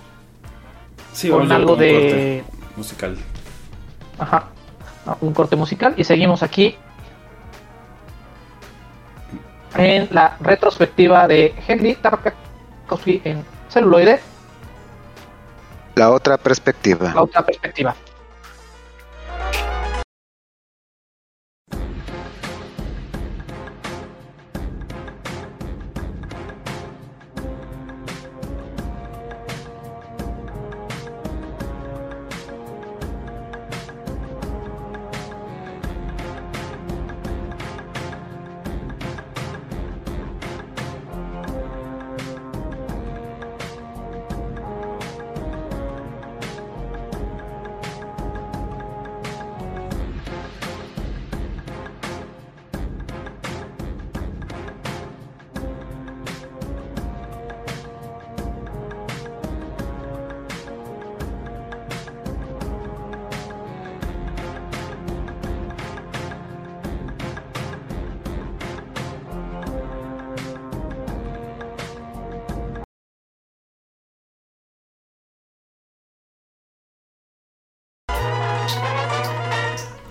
[1.13, 2.43] Sí, con algo un de corte
[2.75, 3.17] musical.
[4.19, 4.45] ajá,
[5.21, 6.75] un corte musical y seguimos aquí
[9.75, 14.19] en la retrospectiva de Henry Tarkovsky en celuloide,
[15.95, 17.11] La otra perspectiva.
[17.13, 17.95] la otra perspectiva.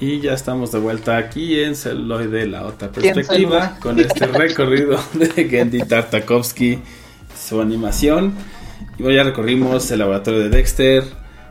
[0.03, 5.49] Y ya estamos de vuelta aquí en Celuloide, la otra perspectiva, con este recorrido de
[5.49, 6.81] Gendy Tartakovsky,
[7.41, 8.35] su animación.
[8.99, 11.05] Y bueno, ya recorrimos el laboratorio de Dexter,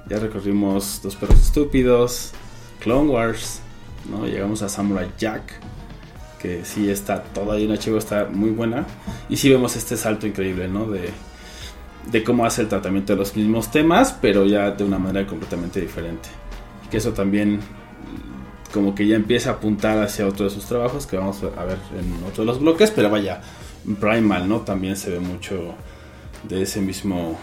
[0.09, 2.31] ya recorrimos Dos Perros Estúpidos,
[2.81, 3.61] Clone Wars,
[4.09, 4.25] ¿no?
[4.25, 5.53] llegamos a Samurai Jack,
[6.37, 8.85] que sí está toda en HBO, está muy buena.
[9.29, 10.87] Y sí vemos este salto increíble, ¿no?
[10.87, 11.09] De,
[12.11, 15.79] de cómo hace el tratamiento de los mismos temas, pero ya de una manera completamente
[15.79, 16.27] diferente.
[16.89, 17.61] Que eso también
[18.71, 21.77] como que ya empieza a apuntar hacia otro de sus trabajos que vamos a ver
[21.97, 23.41] en otro de los bloques, pero vaya,
[23.99, 24.61] Primal, ¿no?
[24.61, 25.73] También se ve mucho
[26.43, 27.39] de ese mismo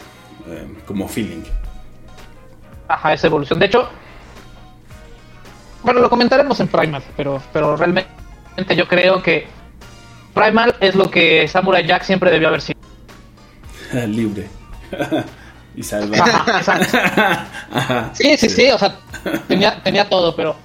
[0.47, 1.43] eh, como feeling.
[2.87, 3.59] Ajá, esa evolución.
[3.59, 3.88] De hecho,
[5.83, 8.09] bueno, lo comentaremos en Primal, pero, pero realmente
[8.77, 9.47] yo creo que
[10.33, 12.79] Primal es lo que Samurai Jack siempre debió haber sido.
[14.07, 14.49] Libre.
[15.77, 16.17] y salva.
[16.19, 16.99] Ajá, exacto.
[17.73, 18.97] Ajá, Sí, sí, sí, o sea,
[19.49, 20.57] tenía, tenía todo, pero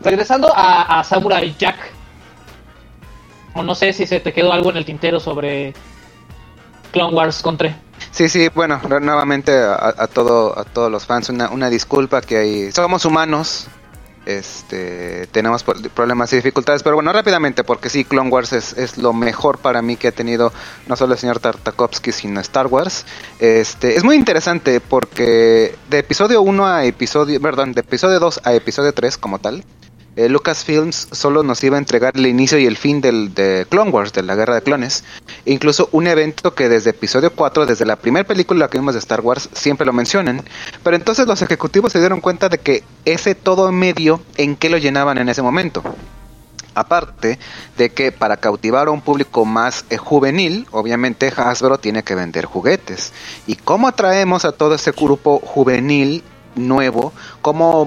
[0.00, 1.76] regresando a, a Samurai Jack,
[3.54, 5.74] o no sé si se te quedó algo en el tintero sobre
[6.92, 7.76] Clone Wars contra.
[8.10, 12.20] Sí, sí, bueno, nu- nuevamente a, a todo, a todos los fans una, una disculpa
[12.20, 13.68] que hay, somos humanos,
[14.26, 18.98] este, tenemos pro- problemas y dificultades, pero bueno, rápidamente, porque sí, Clone Wars es, es
[18.98, 20.52] lo mejor para mí que ha tenido
[20.86, 23.06] no solo el señor Tartakovsky, sino Star Wars.
[23.38, 28.52] Este, es muy interesante porque de episodio 1 a episodio, perdón, de episodio 2 a
[28.54, 29.64] episodio 3 como tal,
[30.16, 33.90] eh, Lucasfilms solo nos iba a entregar el inicio y el fin del, de Clone
[33.90, 35.04] Wars, de la guerra de clones.
[35.44, 39.20] Incluso un evento que desde episodio 4, desde la primera película que vimos de Star
[39.20, 40.42] Wars, siempre lo mencionan.
[40.82, 44.78] Pero entonces los ejecutivos se dieron cuenta de que ese todo medio, ¿en qué lo
[44.78, 45.82] llenaban en ese momento?
[46.74, 47.38] Aparte
[47.76, 52.46] de que para cautivar a un público más eh, juvenil, obviamente Hasbro tiene que vender
[52.46, 53.12] juguetes.
[53.46, 56.22] ¿Y cómo atraemos a todo ese grupo juvenil
[56.54, 57.12] nuevo?
[57.42, 57.84] ¿Cómo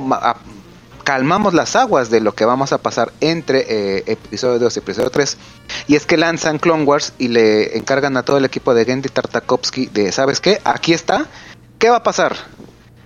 [1.10, 5.10] calmamos las aguas de lo que vamos a pasar entre eh, episodio 2 y episodio
[5.10, 5.38] 3?
[5.88, 9.10] Y es que lanzan Clone Wars y le encargan a todo el equipo de Gendy
[9.10, 10.62] Tartakovsky de, ¿sabes qué?
[10.64, 11.26] Aquí está.
[11.80, 12.36] ¿Qué va a pasar?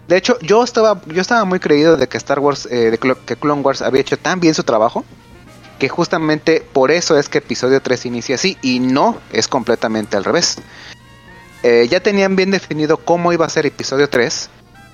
[0.09, 3.37] De hecho, yo estaba, yo estaba muy creído de que Star Wars, eh, de que
[3.37, 5.05] Clone Wars había hecho tan bien su trabajo
[5.79, 10.25] que justamente por eso es que episodio 3 inicia así y no es completamente al
[10.25, 10.57] revés.
[11.63, 14.49] Eh, ya tenían bien definido cómo iba a ser episodio 3.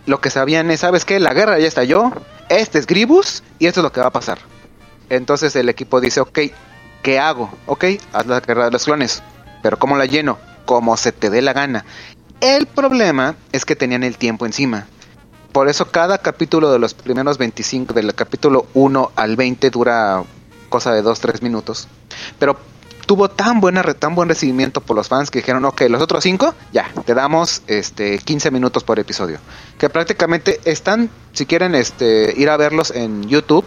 [0.10, 1.20] Lo que sabían es, ¿sabes qué?
[1.20, 2.12] La guerra ya estalló,
[2.50, 4.40] este es Gribus y esto es lo que va a pasar.
[5.08, 6.40] Entonces el equipo dice, ok,
[7.04, 7.54] ¿qué hago?
[7.68, 9.22] Ok, haz la guerra de los clones.
[9.62, 10.40] Pero ¿cómo la lleno?
[10.66, 11.86] Como se te dé la gana.
[12.42, 14.88] El problema es que tenían el tiempo encima.
[15.52, 20.24] Por eso cada capítulo de los primeros 25, del capítulo 1 al 20 dura
[20.70, 21.88] cosa de 2-3 minutos.
[22.40, 22.58] Pero
[23.10, 26.54] tuvo tan buena tan buen recibimiento por los fans que dijeron, ok, los otros 5,
[26.72, 29.40] ya, te damos este 15 minutos por episodio.
[29.80, 33.66] Que prácticamente están, si quieren este, ir a verlos en YouTube,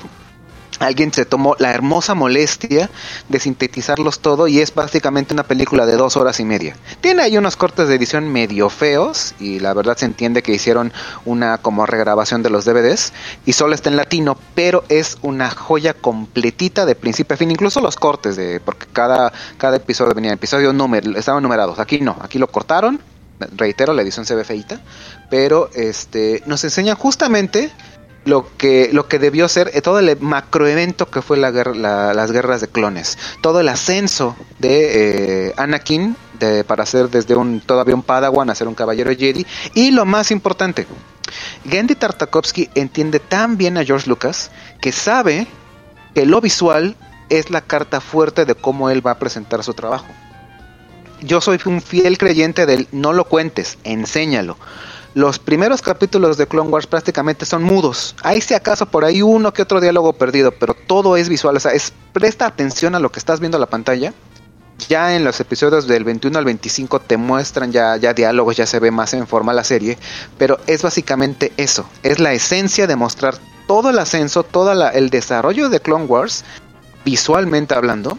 [0.82, 2.90] alguien se tomó la hermosa molestia
[3.28, 6.76] de sintetizarlos todo y es básicamente una película de dos horas y media.
[7.00, 10.92] Tiene ahí unos cortes de edición medio feos y la verdad se entiende que hicieron
[11.24, 13.12] una como regrabación de los DVDs
[13.46, 17.80] y solo está en latino, pero es una joya completita de principio a fin, incluso
[17.80, 21.78] los cortes de porque cada cada episodio venía episodio número, estaban numerados.
[21.78, 23.00] Aquí no, aquí lo cortaron.
[23.56, 24.80] Reitero, la edición se ve feita,
[25.30, 27.72] pero este nos enseña justamente
[28.24, 32.14] lo que lo que debió ser eh, todo el macroevento que fue la guerra, la-
[32.14, 37.60] las guerras de clones, todo el ascenso de eh, Anakin de, para ser desde un
[37.60, 39.44] todavía un Padawan a ser un caballero Jedi
[39.74, 40.86] y lo más importante,
[41.68, 44.50] Genndy Tartakovsky entiende tan bien a George Lucas
[44.80, 45.46] que sabe
[46.14, 46.96] que lo visual
[47.28, 50.06] es la carta fuerte de cómo él va a presentar su trabajo.
[51.22, 54.58] Yo soy un fiel creyente del no lo cuentes, enséñalo.
[55.14, 58.16] Los primeros capítulos de Clone Wars prácticamente son mudos.
[58.22, 61.56] Hay si acaso por ahí uno que otro diálogo perdido, pero todo es visual.
[61.56, 64.14] O sea, es, presta atención a lo que estás viendo en la pantalla.
[64.88, 68.80] Ya en los episodios del 21 al 25 te muestran ya, ya diálogos, ya se
[68.80, 69.98] ve más en forma la serie.
[70.38, 71.86] Pero es básicamente eso.
[72.02, 73.34] Es la esencia de mostrar
[73.66, 76.42] todo el ascenso, todo el desarrollo de Clone Wars,
[77.04, 78.16] visualmente hablando.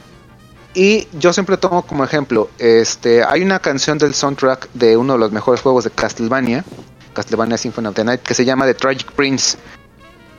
[0.73, 5.19] Y yo siempre tomo como ejemplo, este, hay una canción del soundtrack de uno de
[5.19, 6.65] los mejores juegos de Castlevania,
[7.13, 9.57] Castlevania Symphony of the Night, que se llama The Tragic Prince.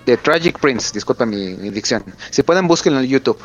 [0.07, 2.05] The Tragic Prince, disculpa mi, dicción.
[2.31, 3.39] Si pueden, búsquenlo en YouTube.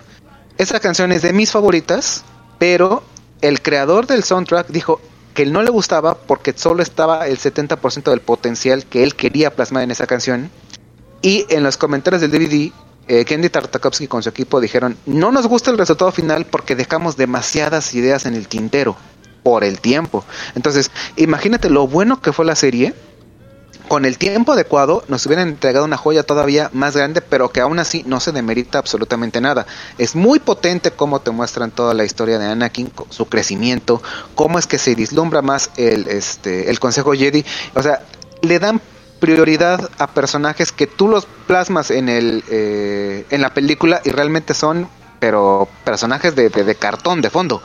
[0.58, 2.24] Esa canción es de mis favoritas,
[2.58, 3.04] pero
[3.42, 5.00] el creador del soundtrack dijo
[5.36, 9.84] que no le gustaba porque solo estaba el 70% del potencial que él quería plasmar
[9.84, 10.50] en esa canción.
[11.22, 12.74] Y en los comentarios del DVD,
[13.10, 17.18] eh, Kendy Tartakovsky con su equipo dijeron, no nos gusta el resultado final porque dejamos
[17.18, 18.96] demasiadas ideas en el tintero
[19.42, 20.24] por el tiempo.
[20.54, 22.94] Entonces, imagínate lo bueno que fue la serie.
[23.88, 27.80] Con el tiempo adecuado nos hubieran entregado una joya todavía más grande, pero que aún
[27.80, 29.66] así no se demerita absolutamente nada.
[29.98, 34.04] Es muy potente cómo te muestran toda la historia de Anakin, su crecimiento,
[34.36, 37.44] cómo es que se vislumbra más el, este, el Consejo Jedi.
[37.74, 38.04] O sea,
[38.44, 38.80] le dan
[39.20, 44.54] prioridad a personajes que tú los plasmas en el eh, en la película y realmente
[44.54, 44.88] son
[45.20, 47.62] pero personajes de, de- de cartón de fondo.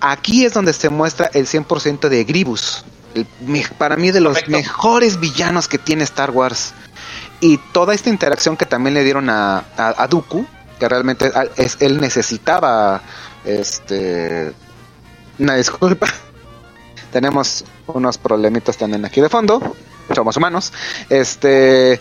[0.00, 2.84] Aquí es donde se muestra el 100% de Gribus
[3.14, 3.26] el
[3.78, 6.74] para mí de los mejores villanos que tiene Star Wars.
[7.40, 10.46] Y toda esta interacción que también le dieron a, a, a Dooku
[10.78, 13.00] que realmente a- es, él necesitaba
[13.44, 14.52] este
[15.38, 16.08] una disculpa.
[17.12, 19.76] Tenemos unos problemitas también aquí de fondo
[20.14, 20.72] somos humanos
[21.10, 22.00] este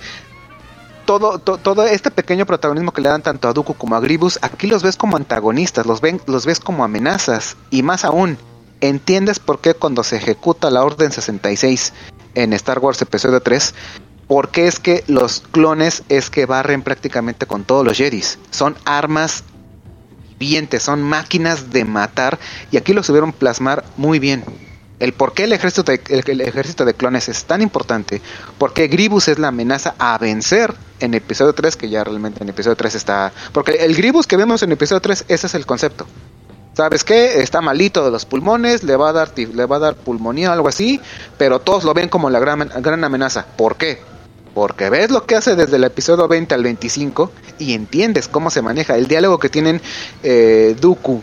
[1.05, 4.39] todo, to- todo este pequeño protagonismo que le dan tanto a Dooku como a Gribus,
[4.41, 7.57] aquí los ves como antagonistas, los, ven, los ves como amenazas.
[7.69, 8.39] Y más aún,
[8.81, 11.93] entiendes por qué cuando se ejecuta la Orden 66
[12.33, 13.75] en Star Wars Episodio 3,
[14.27, 18.39] por qué es que los clones es que barren prácticamente con todos los Jedis.
[18.49, 19.43] Son armas
[20.39, 22.39] vivientes, son máquinas de matar
[22.71, 24.43] y aquí lo supieron plasmar muy bien.
[24.99, 28.21] El por qué el ejército, de, el, ejército de clones es tan importante,
[28.57, 32.77] porque Gribus es la amenaza a vencer en episodio 3, que ya realmente en episodio
[32.77, 33.33] 3 está...
[33.51, 36.07] Porque el Gribus que vemos en episodio 3, ese es el concepto.
[36.73, 37.41] ¿Sabes qué?
[37.41, 40.53] Está malito de los pulmones, le va a dar, le va a dar pulmonía o
[40.53, 41.01] algo así,
[41.37, 43.45] pero todos lo ven como la gran, gran amenaza.
[43.57, 44.01] ¿Por qué?
[44.53, 48.61] Porque ves lo que hace desde el episodio 20 al 25 y entiendes cómo se
[48.61, 49.81] maneja el diálogo que tienen
[50.23, 51.21] eh, Dooku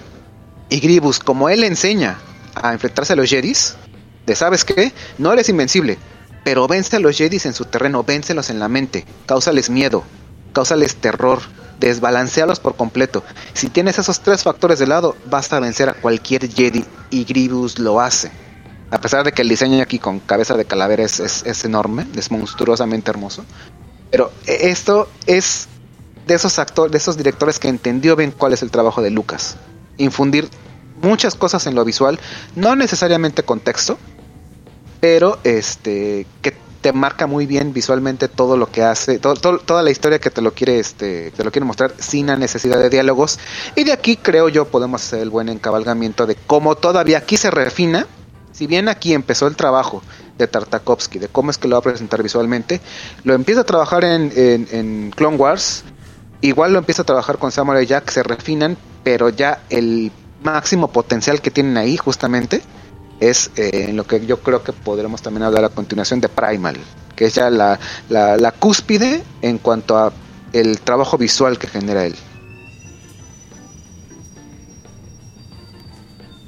[0.69, 2.19] y Gribus, como él enseña
[2.55, 3.75] a enfrentarse a los Jedis,
[4.27, 5.99] de sabes qué, no eres invencible,
[6.45, 10.05] pero vence a los Jedis en su terreno, véncelos en la mente, cáusales miedo,
[10.53, 11.41] cáusales terror,
[11.81, 13.25] desbalancealos por completo.
[13.55, 18.01] Si tienes esos tres factores de lado, basta vencer a cualquier Jedi y Grievous lo
[18.01, 18.31] hace.
[18.91, 22.07] A pesar de que el diseño aquí con cabeza de calavera es, es- es enorme,
[22.15, 23.45] es monstruosamente hermoso.
[24.11, 25.67] Pero eh, esto es
[26.27, 29.57] de esos actores, de esos directores que entendió bien cuál es el trabajo de Lucas.
[29.97, 30.49] Infundir
[31.03, 32.19] muchas cosas en lo visual,
[32.57, 33.99] no necesariamente contexto,
[35.01, 39.83] pero este que te marca muy bien visualmente todo lo que hace, todo- todo- toda
[39.83, 42.91] la historia que te lo quiere este te lo quiere mostrar sin la necesidad de
[42.91, 43.39] diálogos.
[43.77, 47.51] Y de aquí creo yo podemos hacer el buen encabalgamiento de cómo todavía aquí se
[47.53, 48.07] refina,
[48.53, 50.03] si bien aquí empezó el trabajo
[50.39, 52.81] de Tartakovsky, de cómo es que lo va a presentar visualmente,
[53.23, 55.85] lo empieza a trabajar en, en, Clone Wars
[56.41, 60.11] igual lo empieza a trabajar con Samurai Jack, se refinan, pero ya el
[60.43, 62.63] máximo potencial que tienen ahí justamente
[63.21, 66.77] es eh, en lo que yo creo que podremos también hablar a continuación de Primal,
[67.15, 67.79] que es ya la,
[68.09, 70.13] la, cúspide en cuanto a
[70.53, 72.17] el trabajo visual que genera él.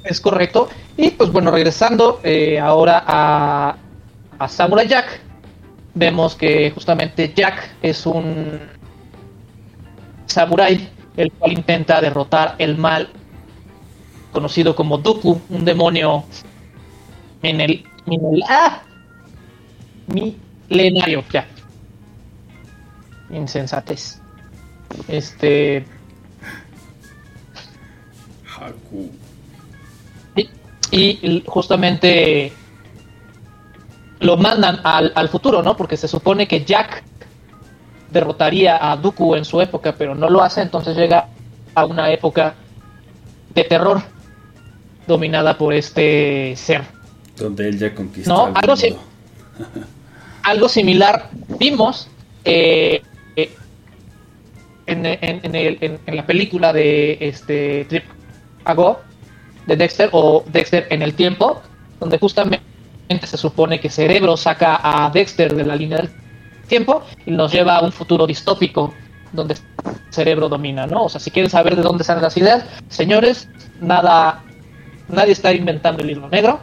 [0.03, 0.67] Es correcto.
[0.97, 3.77] Y pues bueno, regresando eh, ahora a,
[4.37, 5.21] a Samurai Jack,
[5.93, 8.59] vemos que justamente Jack es un
[10.25, 13.09] samurai el cual intenta derrotar el mal
[14.35, 16.25] conocido como Dooku, un demonio
[17.41, 18.83] en el, en el ¡ah!
[20.07, 21.47] milenario, ya.
[23.31, 24.21] Insensatez.
[25.07, 25.85] Este.
[28.55, 29.09] Haku.
[30.35, 30.49] Y,
[30.91, 32.53] y justamente
[34.19, 35.75] lo mandan al, al futuro, ¿no?
[35.77, 37.03] Porque se supone que Jack
[38.11, 41.29] derrotaría a Dooku en su época, pero no lo hace, entonces llega
[41.73, 42.55] a una época
[43.53, 44.14] de terror
[45.07, 46.83] dominada por este ser.
[47.37, 48.29] Donde él ya conquistó.
[48.33, 48.95] No, al algo, si-
[50.43, 51.29] algo similar
[51.59, 52.07] vimos
[52.43, 53.01] eh,
[53.35, 53.51] eh,
[54.85, 58.03] en, en- en el- en- en la película de este Trip
[58.63, 58.99] a Go
[59.67, 61.61] de Dexter o Dexter en el tiempo,
[61.99, 62.61] donde justamente
[63.23, 66.09] se supone que Cerebro saca a Dexter de la línea del
[66.67, 68.93] tiempo y nos lleva a un futuro distópico
[69.33, 69.55] donde
[70.11, 71.03] Cerebro domina, ¿no?
[71.05, 73.49] O sea, si quieren saber de dónde salen las ideas, señores,
[73.81, 74.43] nada,
[75.07, 76.59] nadie está inventando el libro negro,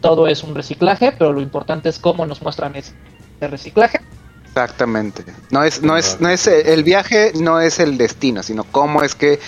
[0.00, 2.92] todo es un reciclaje, pero lo importante es cómo nos muestran ese
[3.40, 4.00] reciclaje.
[4.46, 5.24] Exactamente.
[5.50, 9.02] No es, no es, no es eh, el viaje, no es el destino, sino cómo
[9.02, 9.38] es que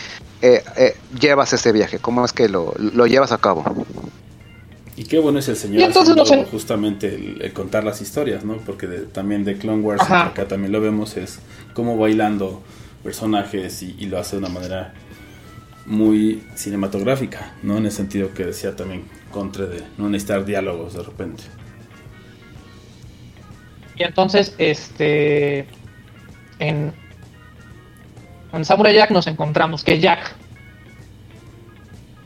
[0.43, 3.65] eh, eh, llevas ese viaje, cómo es que lo, lo llevas a cabo.
[4.97, 6.51] Y qué bueno es el señor Y entonces no haciendo sé.
[6.51, 8.59] justamente el, el contar las historias, ¿no?
[8.59, 11.39] Porque de- también de Clone Wars, acá también lo vemos, es
[11.75, 12.63] cómo bailando
[13.03, 14.93] personajes y, y lo hace de una manera
[15.87, 17.79] muy cinematográfica, ¿no?
[17.79, 21.45] En el sentido que decía también Contre de no necesitar diálogos de repente.
[23.97, 25.67] Y entonces, este.
[26.59, 26.93] En.
[28.53, 30.35] En Samurai Jack nos encontramos que Jack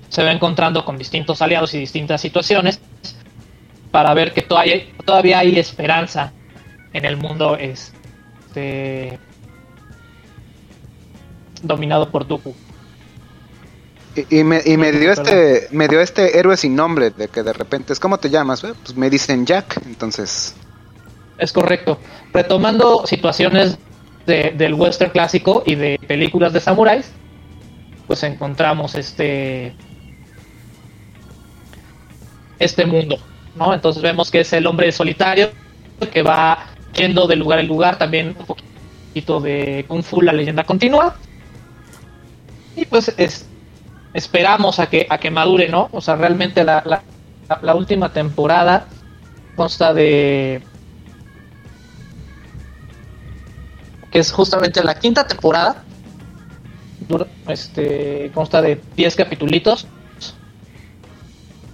[0.09, 2.81] se va encontrando con distintos aliados y distintas situaciones
[3.91, 6.33] para ver que todavía, todavía hay esperanza
[6.93, 9.19] en el mundo este
[11.63, 12.55] dominado por Dooku.
[14.17, 17.43] Y, y me, y me dio este, me dio este héroe sin nombre, de que
[17.43, 18.63] de repente es ¿cómo te llamas?
[18.65, 20.55] Eh, Pues me dicen Jack, entonces
[21.39, 21.99] Es correcto.
[22.33, 23.77] Retomando situaciones
[24.27, 27.11] de- del western clásico y de películas de samuráis,
[28.07, 29.75] pues encontramos este
[32.59, 33.19] este mundo,
[33.57, 33.75] ¿no?
[33.75, 35.51] Entonces vemos que es el hombre solitario
[36.13, 40.65] que va yendo de lugar en lugar, también un poquito de Kung Fu, la leyenda
[40.65, 41.17] continua.
[42.77, 43.47] Y pues es,
[44.15, 45.89] esperamos a que a que madure, ¿no?
[45.93, 47.03] O sea, realmente la,
[47.61, 48.87] la, última temporada
[49.57, 50.63] consta de
[54.11, 55.83] que es justamente la quinta temporada.
[57.49, 59.87] Este, consta de 10 capitulitos.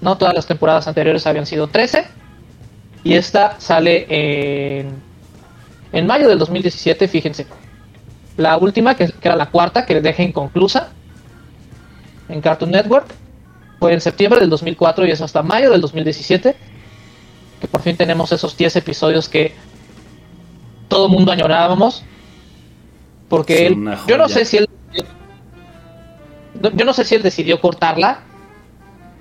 [0.00, 2.06] No todas las temporadas anteriores habían sido 13.
[3.04, 5.00] Y esta sale en,
[5.92, 7.46] en mayo del 2017, fíjense.
[8.38, 10.90] La última, que, que era la cuarta, que deja inconclusa
[12.32, 13.06] en Cartoon Network,
[13.78, 16.56] fue en septiembre del 2004 y es hasta mayo del 2017
[17.60, 19.54] que por fin tenemos esos 10 episodios que
[20.88, 22.04] todo mundo añorábamos
[23.28, 23.76] porque él,
[24.06, 24.68] yo no sé si él
[26.60, 28.20] yo no sé si él decidió cortarla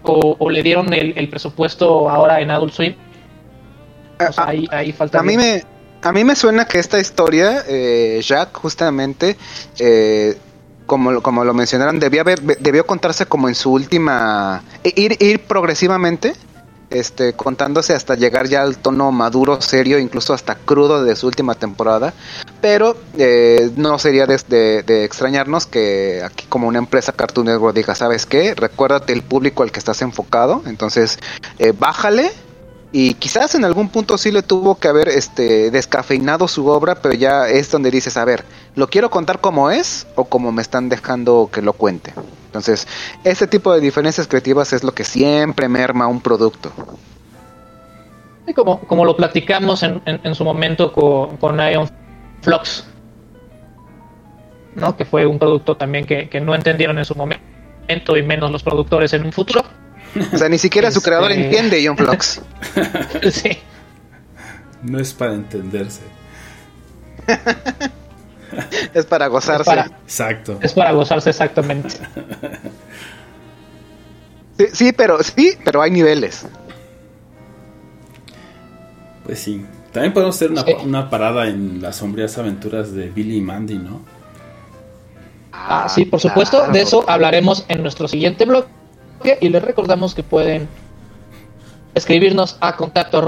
[0.03, 2.95] o, o le dieron el, el presupuesto ahora en Adult Swim.
[4.27, 5.63] O sea, ahí, ahí falta A mí me,
[6.01, 9.37] a mí me suena que esta historia, eh, Jack, justamente,
[9.79, 10.37] eh,
[10.89, 14.63] como, como lo mencionaron, debió, haber, debió contarse como en su última...
[14.83, 16.33] Ir, ir progresivamente,
[16.89, 21.53] este, contándose hasta llegar ya al tono maduro, serio, incluso hasta crudo de su última
[21.53, 22.15] temporada.
[22.59, 28.25] Pero eh, no sería de, de- extrañarnos que aquí como una empresa Cartoon diga, ¿sabes
[28.25, 28.55] qué?
[28.55, 31.19] Recuérdate el público al que estás enfocado, entonces
[31.59, 32.31] eh, bájale
[32.91, 37.13] y quizás en algún punto sí le tuvo que haber este descafeinado su obra, pero
[37.13, 38.43] ya es donde dices, a ver,
[38.75, 42.13] ¿lo quiero contar como es o como me están dejando que lo cuente?
[42.47, 42.87] Entonces,
[43.23, 46.71] este tipo de diferencias creativas es lo que siempre merma un producto.
[48.47, 51.87] Sí, como, como lo platicamos en, en- en su momento con, con Ion
[52.41, 52.85] Flux,
[54.75, 54.97] ¿no?
[54.97, 58.63] que fue un producto también que, que no entendieron en su momento y menos los
[58.63, 59.63] productores en un futuro.
[60.33, 62.41] O sea, ni siquiera su Este- creador entiende John Flux.
[63.31, 63.57] sí.
[64.83, 66.01] No es para entenderse.
[68.93, 69.63] es para gozarse.
[69.65, 70.57] para- Exacto.
[70.61, 71.95] Es para gozarse exactamente.
[74.57, 76.45] Sí, sí, pero sí, pero hay niveles.
[79.25, 79.65] Pues sí.
[79.93, 80.73] También podemos hacer una, Sí.
[80.83, 84.01] una parada en las sombrías aventuras de Billy y Mandy, ¿no?
[85.51, 86.57] Ah, sí, por supuesto.
[86.57, 86.73] claro.
[86.73, 88.65] De eso hablaremos en nuestro siguiente blog.
[89.41, 90.67] Y les recordamos que pueden
[91.93, 93.21] escribirnos a contacto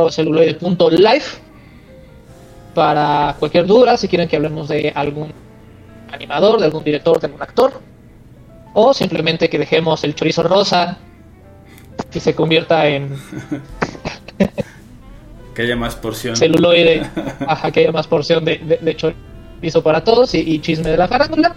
[2.73, 5.33] para cualquier duda, si quieren que hablemos de algún
[6.11, 7.73] animador, de algún director, de algún actor,
[8.73, 10.97] o simplemente que dejemos el chorizo rosa
[12.13, 13.15] y se convierta en
[15.53, 16.35] Que haya más porción.
[16.37, 17.05] celuloide,
[17.47, 20.97] ajá, que haya más porción de, de, de chorizo para todos y, y chisme de
[20.97, 21.55] la farándula.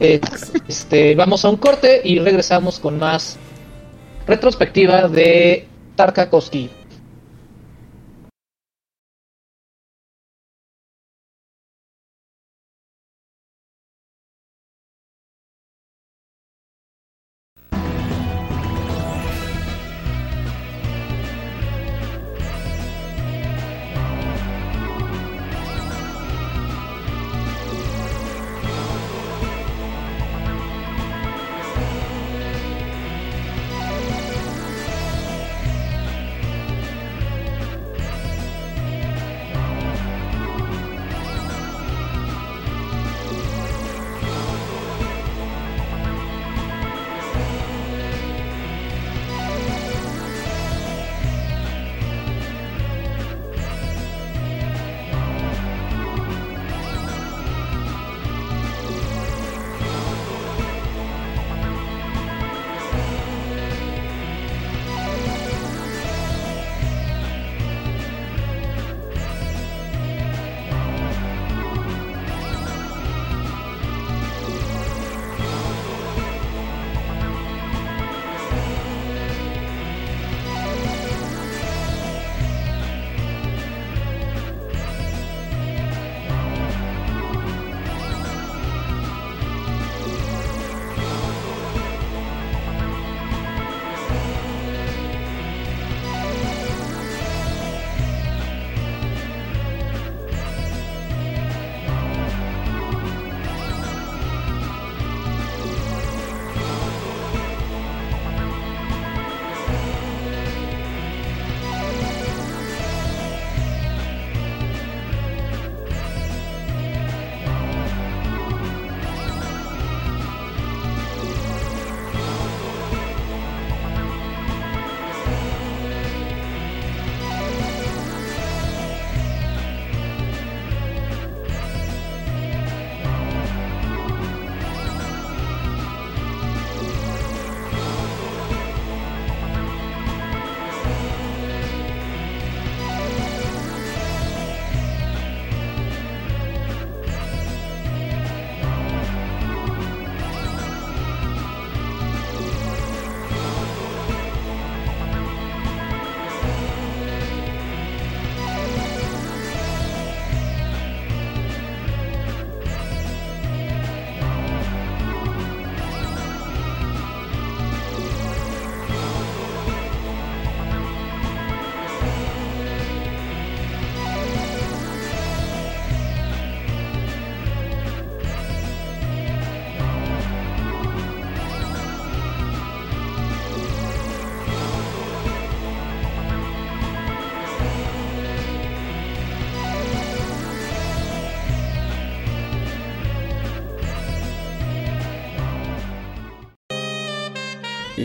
[0.00, 0.20] Eh,
[0.66, 3.38] Este, vamos a un corte y regresamos con más
[4.26, 5.66] retrospectiva de
[5.96, 6.70] Tarkovsky.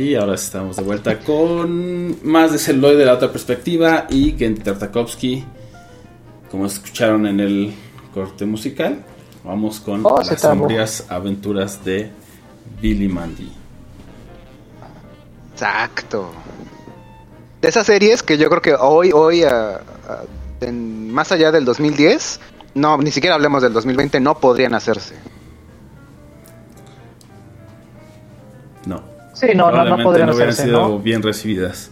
[0.02, 4.62] Y ahora estamos de vuelta con más de celuloide de la otra perspectiva y Genty
[4.62, 5.46] Tartakovsky.
[6.50, 7.74] Como escucharon en el
[8.12, 9.04] corte musical,
[9.44, 12.10] vamos con Oh, las sombrías aventuras de
[12.82, 13.52] Billy Mandy.
[15.54, 16.32] Exacto.
[17.62, 19.44] De esas series que yo creo que hoy, hoy,
[20.62, 22.40] en- más allá del 2010,
[22.74, 25.14] no, ni siquiera hablemos del 2020, no podrían hacerse.
[29.42, 31.00] Sí, no, no, no Probablemente podrían no hubieran hacerse, sido ¿no?
[31.00, 31.90] bien recibidas.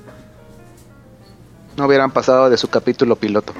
[1.75, 3.53] No hubieran pasado de su capítulo piloto.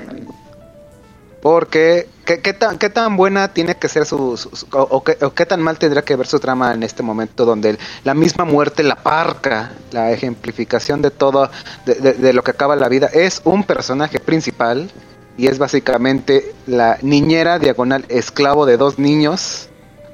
[1.42, 4.36] Porque, ¿qué, qué tan, qué tan buena tiene que ser su...
[4.36, 6.84] su- su- o, o qué, o qué tan mal tendría que ver su trama en
[6.84, 11.50] este momento donde el- la misma muerte, la parca, la ejemplificación de todo,
[11.86, 14.92] de, de- de lo que acaba la vida, es un personaje principal
[15.38, 19.70] y es básicamente la niñera diagonal esclavo de dos niños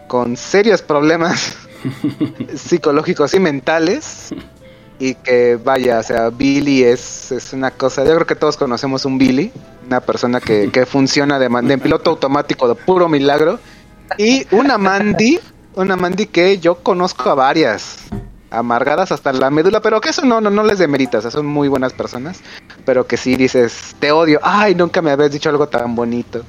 [0.08, 1.55] con serios problemas
[2.56, 4.34] psicológicos y mentales.
[4.98, 9.04] Y que vaya, o sea, Billy es, es una cosa, yo creo que todos conocemos
[9.04, 9.52] un Billy,
[9.86, 13.60] una persona que, que funciona de, piloto automático de puro milagro.
[14.18, 15.40] Y una Mandy,
[15.76, 18.06] una Mandy que yo conozco a varias,
[18.52, 21.68] amargadas hasta la médula, pero que eso no, no, no les demerita, o son muy
[21.68, 22.40] buenas personas,
[22.86, 26.44] pero que sí dices, te odio, ay, nunca me habías dicho algo tan bonito.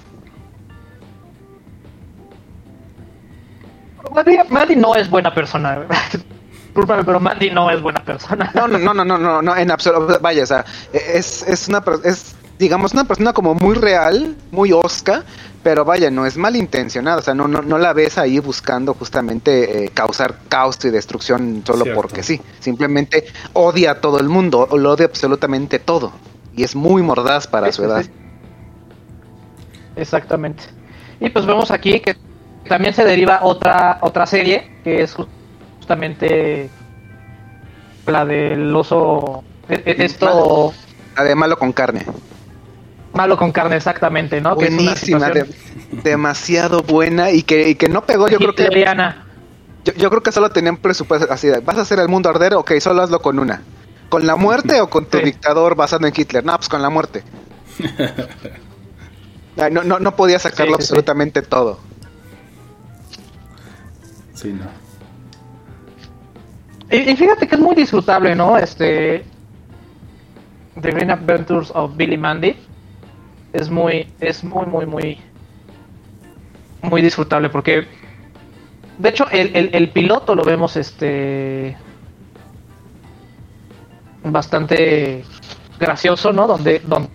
[4.15, 5.87] Mandy, Mandy no es buena persona.
[6.67, 8.51] Discúlpame, pero Mandy no es buena persona.
[8.55, 11.83] No, no, no, no, no, no, no, en absoluto, vaya, o sea, es, es una,
[12.05, 15.25] es, digamos, una persona como muy real, muy osca,
[15.63, 19.87] pero vaya, no es malintencionada, o sea, no, no, no la ves ahí buscando justamente
[19.87, 22.01] eh, causar caos y destrucción solo Cierto.
[22.03, 26.13] porque sí, simplemente odia a todo el mundo, lo odia absolutamente todo,
[26.55, 28.03] y es muy mordaz para Sí, su edad.
[28.03, 28.11] sí.
[29.97, 30.63] Exactamente.
[31.21, 32.17] Y pues vemos aquí que
[32.67, 35.27] también se deriva otra otra serie que es ju-
[35.79, 36.69] justamente
[38.07, 40.73] la del oso e- e- esto
[41.17, 42.05] La de malo con carne.
[43.15, 44.57] malo con carne exactamente, ¿no?
[44.57, 45.47] Que es Buenísima, de-
[46.05, 48.85] demasiado buena y que, y que no pegó, yo creo que.
[49.85, 51.47] Yo, yo creo que solo tenían presupuesto así.
[51.47, 52.55] de, ¿Vas a hacer el mundo arder?
[52.55, 53.63] Ok, solo hazlo con una.
[54.09, 55.25] ¿Con la muerte o con tu Sí.
[55.25, 56.45] dictador basado en Hitler?
[56.45, 57.23] No, pues con la muerte.
[59.57, 60.93] No, no, no podía sacarlo Sí, sí, sí.
[60.93, 61.81] absolutamente todo.
[66.91, 68.57] Y, fíjate que es muy disfrutable, ¿no?
[68.57, 69.25] Este.
[70.81, 72.57] The Green Adventures of Billy Mandy.
[73.53, 75.19] Es muy, es muy, muy, muy.
[76.83, 77.87] Muy disfrutable porque.
[78.99, 81.77] De hecho, el, el, el piloto lo vemos este.
[84.23, 85.25] Bastante
[85.79, 86.47] gracioso, ¿no?
[86.47, 87.09] Donde, donde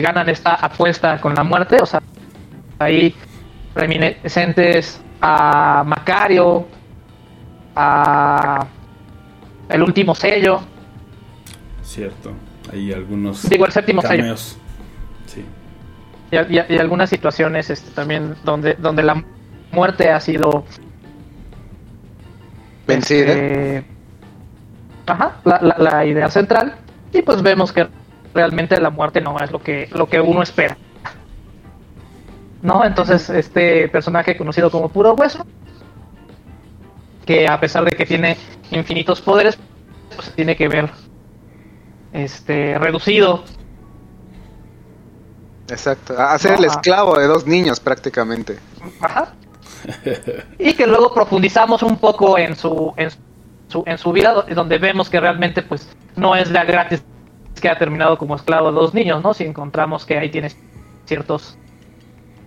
[0.00, 1.78] ganan esta apuesta con la muerte.
[1.80, 2.02] O sea,
[2.78, 3.14] ahí
[3.74, 6.66] reminiscentes a Macario,
[7.74, 8.66] a
[9.68, 10.60] el último sello,
[11.82, 12.32] Cierto.
[12.72, 14.36] Hay algunos digo el séptimo sello.
[15.26, 15.44] Sí.
[16.30, 19.24] y, y- y algunas situaciones este, también donde, donde la
[19.72, 20.64] muerte ha sido
[22.86, 23.32] Vencida.
[23.32, 23.84] este,
[25.06, 26.74] ajá, la, la- la idea central
[27.12, 27.88] y pues vemos que
[28.34, 30.76] realmente la muerte no es lo que lo que uno espera
[32.62, 35.44] no entonces este personaje conocido como puro hueso
[37.24, 38.36] que a pesar de que tiene
[38.70, 39.58] infinitos poderes
[40.16, 40.90] pues tiene que ver
[42.12, 43.44] este reducido
[45.70, 46.18] Exacto.
[46.18, 48.58] A ser el esclavo de dos niños prácticamente.
[49.02, 49.34] Ajá.
[50.58, 53.10] Y que luego profundizamos un poco en su, en
[53.68, 55.86] su, en su vida, do- donde vemos que realmente pues
[56.16, 57.02] no es la gratis
[57.60, 59.34] que ha terminado como esclavo de dos niños, ¿no?
[59.34, 60.56] Si encontramos que ahí tienes
[61.04, 61.58] ciertos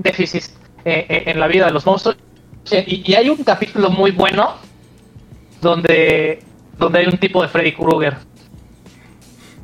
[0.01, 0.53] déficits
[0.85, 2.17] eh, eh, en la vida de los monstruos.
[2.71, 4.55] Y, y hay un capítulo muy bueno
[5.61, 6.43] donde,
[6.77, 8.17] donde hay un tipo de Freddy Krueger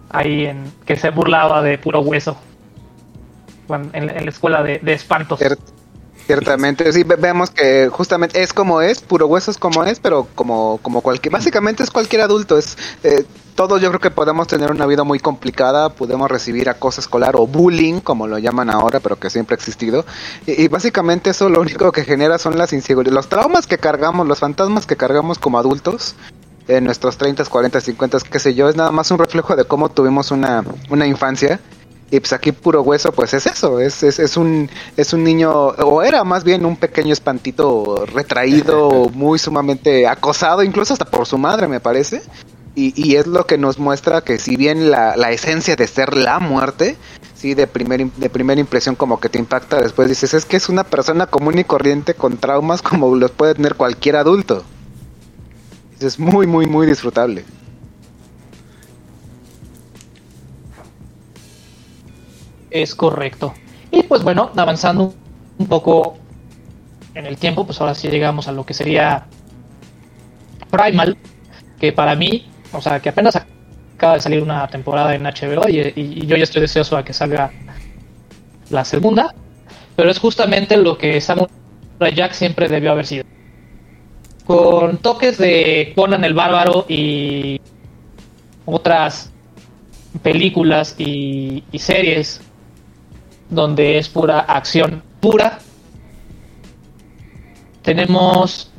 [0.10, 2.38] ahí en que se burlaba de puro hueso
[3.94, 5.40] en, la escuela de, espantos.
[5.40, 5.58] Cier-
[6.26, 10.28] Ciertamente, sí, ve- vemos que justamente es como es, puro hueso es como es, pero
[10.36, 13.24] como, como cualquier, básicamente es cualquier adulto, es eh,
[13.58, 17.48] todos yo creo que podemos tener una vida muy complicada, podemos recibir acoso escolar o
[17.48, 20.06] bullying, como lo llaman ahora, pero que siempre ha existido,
[20.46, 24.28] y, y básicamente eso lo único que genera son las inseguridades, los traumas que cargamos,
[24.28, 26.16] los fantasmas que cargamos como adultos,
[26.68, 29.90] en nuestros 30, 40, 50, qué sé yo, es nada más un reflejo de cómo
[29.90, 31.60] tuvimos una, una infancia.
[32.10, 35.52] Y pues aquí puro hueso, pues es eso, es, es, es un es un niño,
[35.52, 41.38] o era más bien un pequeño espantito retraído, muy sumamente acosado, incluso hasta por su
[41.38, 42.22] madre, me parece.
[42.80, 46.38] Y, es lo que nos muestra que si bien la, la esencia de ser la
[46.38, 46.96] muerte,
[47.34, 50.58] sí, de, primer, im- de primera impresión como que te impacta, después dices, es que
[50.58, 54.64] es una persona común y corriente con traumas como los puede tener cualquier adulto.
[56.00, 57.46] Es muy, muy, muy disfrutable.
[62.70, 63.56] Es correcto.
[63.90, 65.16] Y pues bueno, avanzando
[65.58, 66.20] un poco
[67.16, 69.26] en el tiempo, pues ahora sí llegamos a lo que sería
[70.70, 71.18] Primal,
[71.80, 73.36] que para mí, o sea, que apenas
[73.96, 77.14] acaba de salir una temporada en HBO y, y- yo ya estoy deseoso a que
[77.14, 77.52] salga
[78.70, 79.34] la segunda,
[79.96, 81.50] pero es justamente lo que Samurai
[82.16, 83.24] Jack siempre debió haber sido.
[84.46, 87.60] Con toques de Conan el Bárbaro y
[88.66, 89.32] otras
[90.24, 92.42] películas y, y series
[93.50, 95.60] donde es pura acción pura.
[97.82, 98.72] Tenemos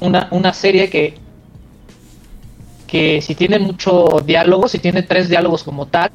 [0.00, 1.14] una, una serie que,
[2.96, 6.10] que si tiene mucho diálogo, si tiene tres diálogos como tal,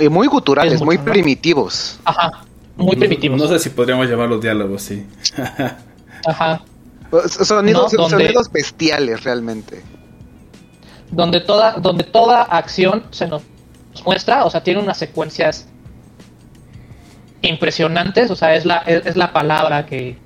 [0.00, 1.98] Y muy guturales, Es muy primitivos.
[2.04, 2.42] ajá,
[2.76, 3.38] muy No- primitivos.
[3.40, 5.06] No sé si podríamos llamarlos diálogos, sí.
[6.26, 6.60] Ajá.
[7.10, 9.82] Pues, Sonidos, No, donde- sonidos bestiales realmente.
[11.10, 13.42] donde toda, donde toda acción se nos
[14.04, 15.66] muestra, o sea, tiene unas secuencias
[17.40, 20.18] impresionantes, o sea, es la, es, es la palabra que,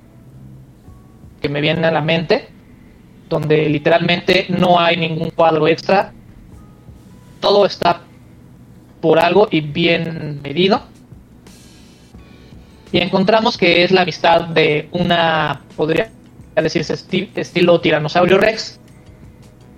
[1.40, 2.48] que me viene a la mente,
[3.32, 6.12] donde literalmente no hay ningún cuadro extra,
[7.40, 8.02] todo está
[9.00, 10.82] por algo y bien medido.
[12.92, 16.10] Y encontramos que es la amistad de una, podría
[16.54, 18.78] decirse, esti- estilo tiranosaurio rex,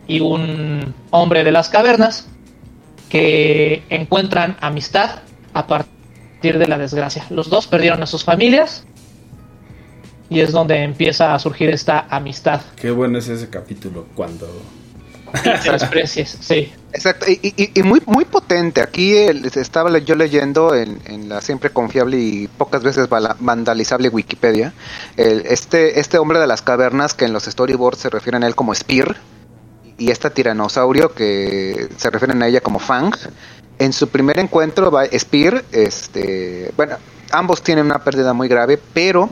[0.07, 2.28] y un hombre de las cavernas
[3.09, 5.20] que encuentran amistad
[5.55, 7.24] a partir de la desgracia.
[7.30, 8.84] Los dos perdieron a sus familias
[10.30, 14.48] y es donde empieza a surgir esta amistad Qué bueno es ese capítulo cuando...
[15.74, 16.38] especies.
[16.40, 18.80] Sí, Exacto, y, y- y muy muy potente.
[18.80, 24.72] Aquí el- estaba yo leyendo en, en la siempre confiable y pocas veces vandalizable Wikipedia,
[25.16, 28.54] el- este, este hombre de las cavernas que en los storyboards se refieren a él
[28.54, 29.16] como Spear,
[29.98, 33.12] y esta tiranosaurio que se refieren a ella como Fang.
[33.80, 36.96] En su primer encuentro, va Spear, este, bueno,
[37.32, 39.28] ambos tienen una pérdida muy grave, pero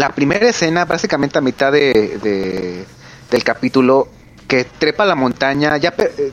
[0.00, 2.86] la primera escena, básicamente a mitad de, de-
[3.30, 4.08] del capítulo,
[4.48, 6.32] que trepa la montaña, ya eh,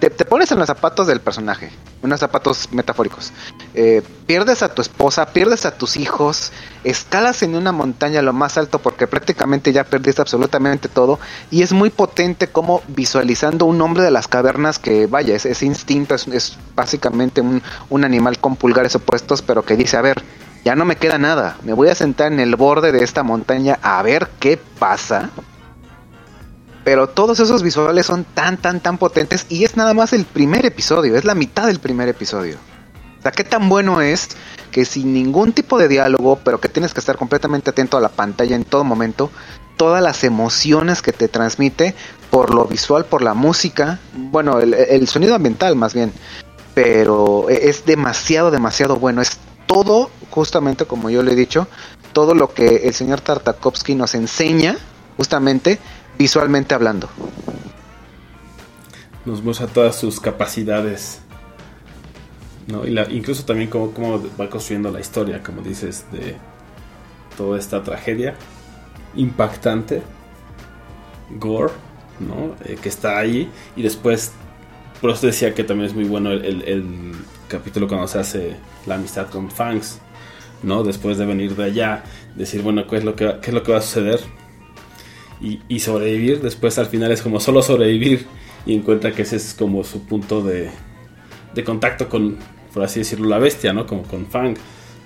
[0.00, 1.70] te, te pones en los zapatos del personaje,
[2.02, 3.30] unos zapatos metafóricos.
[3.74, 6.52] Eh, pierdes a tu esposa, pierdes a tus hijos,
[6.84, 11.20] escalas en una montaña lo más alto porque prácticamente ya perdiste absolutamente todo.
[11.50, 15.62] Y es muy potente como visualizando un hombre de las cavernas que, vaya, es, es
[15.62, 20.22] instinto, es, es básicamente un, un animal con pulgares opuestos, pero que dice, a ver,
[20.64, 23.78] ya no me queda nada, me voy a sentar en el borde de esta montaña
[23.82, 25.30] a ver qué pasa.
[26.84, 30.66] Pero todos esos visuales son tan, tan, tan potentes y es nada más el primer
[30.66, 32.56] episodio, es la mitad del primer episodio.
[33.18, 34.30] O sea, qué tan bueno es
[34.72, 38.08] que sin ningún tipo de diálogo, pero que tienes que estar completamente atento a la
[38.08, 39.30] pantalla en todo momento,
[39.76, 41.94] todas las emociones que te transmite
[42.30, 46.12] por lo visual, por la música, bueno, el, el sonido ambiental más bien,
[46.74, 49.22] pero es demasiado, demasiado bueno.
[49.22, 51.68] Es todo, justamente como yo le he dicho,
[52.12, 54.76] todo lo que el señor Tartakovsky nos enseña,
[55.16, 55.78] justamente
[56.18, 57.08] visualmente hablando.
[59.24, 61.20] Nos muestra todas sus capacidades.
[62.66, 62.86] ¿no?
[62.86, 66.36] Y la, incluso también cómo, cómo va construyendo la historia, como dices, de
[67.36, 68.34] toda esta tragedia
[69.14, 70.02] impactante,
[71.38, 71.72] gore,
[72.20, 72.54] ¿no?
[72.64, 73.50] Eh, que está ahí.
[73.76, 74.32] Y después,
[75.00, 77.14] por eso decía que también es muy bueno el,
[77.52, 79.98] capítulo cuando se hace la amistad con Fangs,
[80.62, 80.82] ¿no?
[80.82, 82.02] Después de venir de allá,
[82.34, 84.20] decir, bueno, ¿qué es lo que, va- qué es lo que va a suceder?
[85.40, 88.26] Y, y sobrevivir, después al final es como solo sobrevivir
[88.64, 90.70] y encuentra que ese es como su punto de,
[91.54, 92.38] de contacto con,
[92.72, 93.86] por así decirlo, la bestia, ¿no?
[93.86, 94.54] Como con Fang.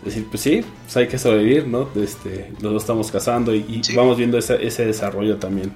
[0.05, 1.89] Decir, pues sí, pues hay que sobrevivir, ¿no?
[1.97, 3.97] Este, los dos estamos cazando y, y Sí.
[3.97, 5.73] vamos viendo ese, ese desarrollo también.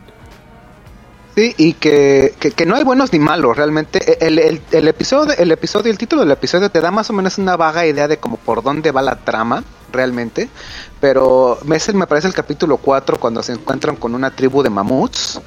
[1.34, 4.26] Sí, y que, que, no hay buenos ni malos, realmente.
[4.26, 7.36] El, el, el episodio, el episodio, el título del episodio te da más o menos
[7.36, 9.62] una vaga idea de como por dónde va la trama,
[9.92, 10.48] realmente.
[11.00, 15.40] Pero me parece el capítulo 4 cuando se encuentran con una tribu de mamuts.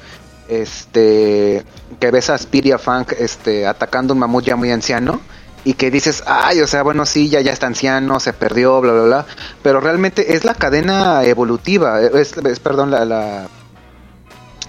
[0.48, 1.64] Este
[1.98, 5.20] que ves a Spiria Funk este atacando un mamut ya muy anciano.
[5.66, 8.92] Y que dices, ay, o sea, bueno, sí, ya, ya está anciano, se perdió, bla,
[8.92, 9.26] bla, bla.
[9.62, 13.48] Pero realmente es la cadena evolutiva, es, es perdón, la, la,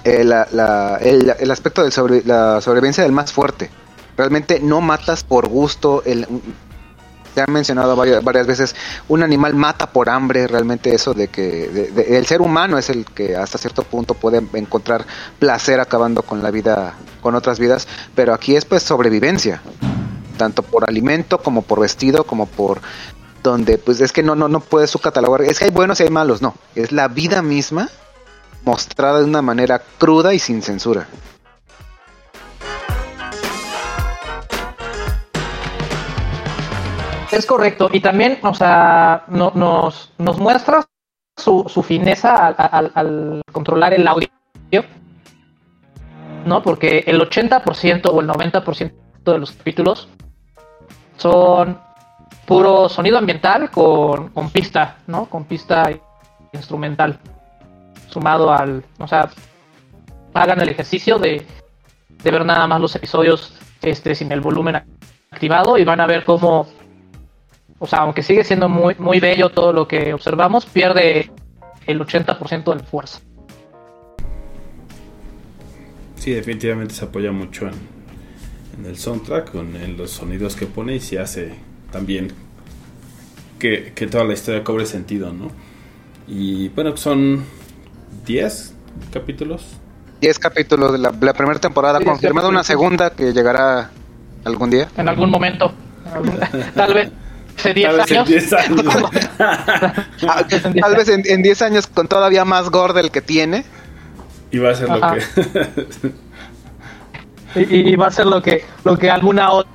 [0.05, 3.69] eh, la- la- el, el aspecto de sobre, la sobrevivencia del más fuerte.
[4.17, 6.01] Realmente no matas por gusto.
[6.05, 6.25] El,
[7.33, 8.75] se ha mencionado varias, varias veces,
[9.09, 10.47] un animal mata por hambre.
[10.47, 15.05] Realmente eso de que el ser humano es el que hasta cierto punto puede encontrar
[15.39, 17.87] placer acabando con la vida, con otras vidas.
[18.15, 19.61] Pero aquí es pues sobrevivencia.
[20.37, 22.79] Tanto por alimento como por vestido como por
[23.41, 26.03] donde pues es que no no no puedes su catalogar es que hay buenos y
[26.03, 27.89] hay malos no es la vida misma
[28.65, 31.07] mostrada de una manera cruda y sin censura.
[37.31, 37.89] Es correcto.
[37.91, 40.85] Y también, o sea, no- nos, muestra
[41.35, 44.27] su, su fineza al controlar el audio.
[46.45, 46.61] ¿No?
[46.61, 48.93] Porque el 80% o el 90%
[49.25, 50.07] de los capítulos
[51.17, 51.79] son
[52.45, 55.25] puro sonido ambiental con, con pista, ¿no?
[55.25, 55.89] Con pista
[56.53, 57.19] instrumental.
[58.15, 58.81] Sumado al.
[58.97, 59.29] O sea,
[60.33, 61.45] hagan el ejercicio de,
[62.23, 64.77] de ver nada más los episodios este, sin el volumen
[65.31, 66.65] activado y van a ver cómo
[67.77, 71.29] o sea, aunque sigue siendo muy, muy bello todo lo que observamos, pierde
[71.85, 73.19] el 80% de fuerza.
[76.15, 77.73] Sí, definitivamente se apoya mucho en,
[78.79, 81.53] en el soundtrack, en los sonidos que pone y se hace
[81.91, 82.31] también
[83.59, 85.51] que, que toda la historia cobre sentido, ¿no?
[86.27, 87.43] Y bueno, son
[88.25, 88.73] 10
[89.13, 89.63] capítulos.
[90.21, 93.89] 10 capítulos de la, la primera temporada, Sí, confirmada una segunda que llegará
[94.43, 94.87] algún día.
[94.97, 95.71] En algún momento.
[96.75, 97.11] Tal vez
[97.57, 98.27] hace 10 Tal vez en años.
[98.29, 98.83] 10 años.
[100.19, 103.11] Tal vez en 10 Tal vez en, en 10 años con todavía más gore del
[103.11, 103.65] que tiene.
[104.51, 105.15] y va a ser lo Ajá.
[105.15, 106.11] que.
[107.55, 109.71] Y, y va a ser lo que, lo que alguna otra.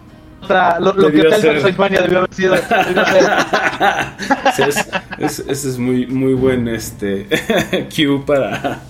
[0.48, 1.40] Lo, lo que ser.
[1.60, 2.54] Transylvania debió haber sido.
[2.54, 3.30] debió ser.
[4.56, 4.88] Sí, es,
[5.18, 7.26] es- ese es muy, muy buen este
[7.94, 8.80] cue para.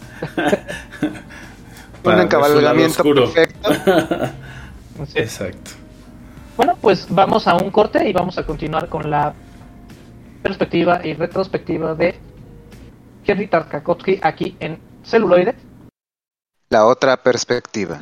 [2.02, 3.70] Un su lado encabalgamiento perfecto.
[5.06, 5.18] Sí.
[5.18, 5.70] Exacto.
[6.58, 9.32] Bueno, pues vamos a un corte y vamos a continuar con la
[10.42, 12.16] perspectiva y retrospectiva de
[13.24, 15.54] Henry Tartakovsky aquí en celuloide.
[16.68, 18.00] La otra perspectiva.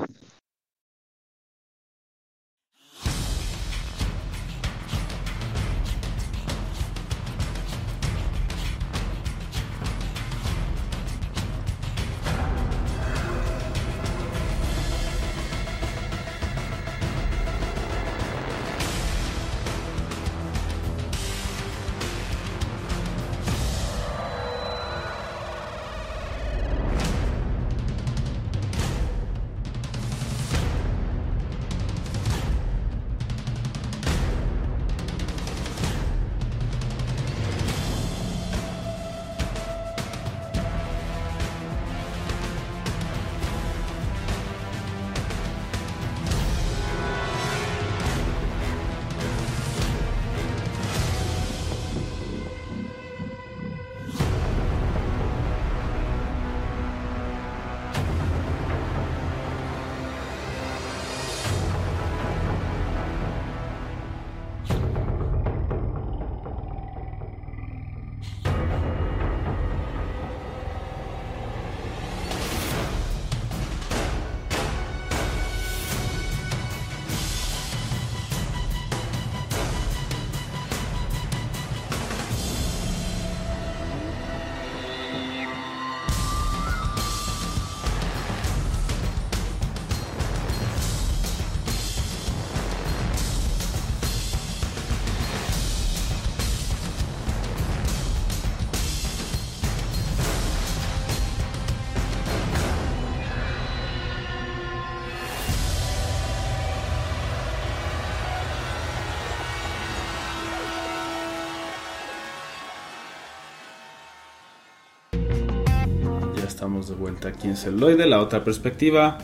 [116.69, 119.17] Estamos de vuelta aquí en celuloide, la otra perspectiva.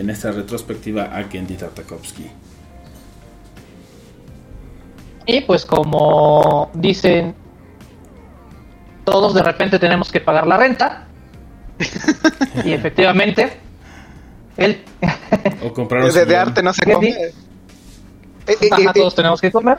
[0.00, 2.28] En esta retrospectiva a Gendy Tartakovsky.
[5.26, 7.34] Y pues como dicen,
[9.04, 11.06] todos de repente tenemos que pagar la renta.
[12.64, 13.52] y efectivamente,
[14.56, 14.82] él...
[15.62, 17.08] O comprar De, de arte no se ¿Qué come.
[17.10, 17.32] Eh,
[18.48, 19.78] eh, Ajá, eh, todos tenemos que comer.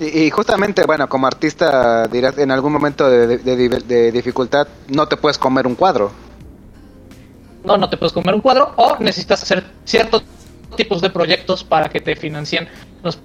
[0.00, 4.66] Y, y justamente, bueno, como artista dirás, en algún momento de, de- de- de dificultad
[4.88, 6.10] no te puedes comer un cuadro.
[7.66, 10.22] No, no te puedes comer un cuadro o necesitas hacer ciertos
[10.76, 12.68] tipos de proyectos para que te financien
[13.02, 13.18] los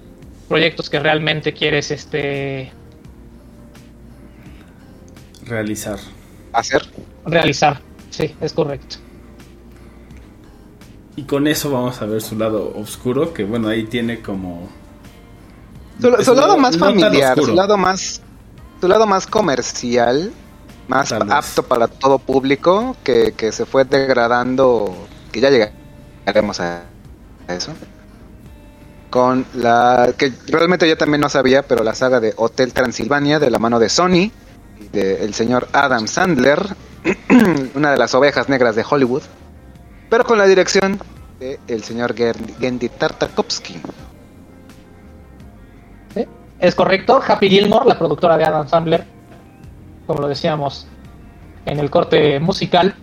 [0.48, 2.72] proyectos que realmente quieres este
[5.46, 5.98] Realizar.
[6.52, 6.82] Hacer.
[7.24, 7.80] realizar.
[8.10, 8.96] Sí, es correcto.
[11.16, 14.68] Y con eso vamos a ver su lado oscuro, que bueno, ahí tiene como...
[16.00, 18.22] Su, lado más familiar, su lado más,
[18.80, 20.32] su lado más comercial,
[20.88, 24.94] más apto para todo público, que, que se fue degradando,
[25.30, 26.82] que ya llegaremos a,
[27.48, 27.72] a eso.
[29.10, 33.50] Con la que realmente yo también no sabía, pero la saga de Hotel Transilvania de
[33.50, 34.30] la mano de Sony
[34.80, 36.60] y del señor Adam Sandler,
[37.74, 39.22] una de las ovejas negras de Hollywood,
[40.08, 40.98] pero con la dirección
[41.38, 43.80] de el señor Gen- Gendy Tartakovsky.
[46.14, 46.26] ¿sí?
[46.58, 47.20] Es correcto.
[47.26, 49.04] Happy Gilmore, la productora de Adam Sandler,
[50.06, 50.86] como lo decíamos
[51.66, 52.94] en el corte musical,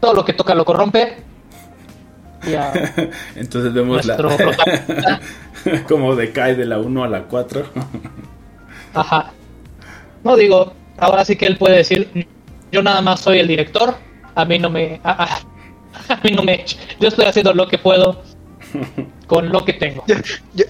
[0.00, 1.16] todo lo que toca lo corrompe.
[2.46, 2.72] Y a
[3.36, 4.16] Entonces vemos la...
[5.88, 7.64] como decae de la 1 a la 4.
[8.94, 9.30] Ajá.
[10.24, 12.26] No digo, ahora sí que él puede decir,
[12.70, 13.94] yo nada más soy el director,
[14.34, 15.38] a mí no me, a, a-
[16.08, 16.64] a mí no me,
[17.00, 18.22] yo estoy haciendo lo que puedo
[19.26, 20.04] con lo que tengo.
[20.06, 20.16] Yo,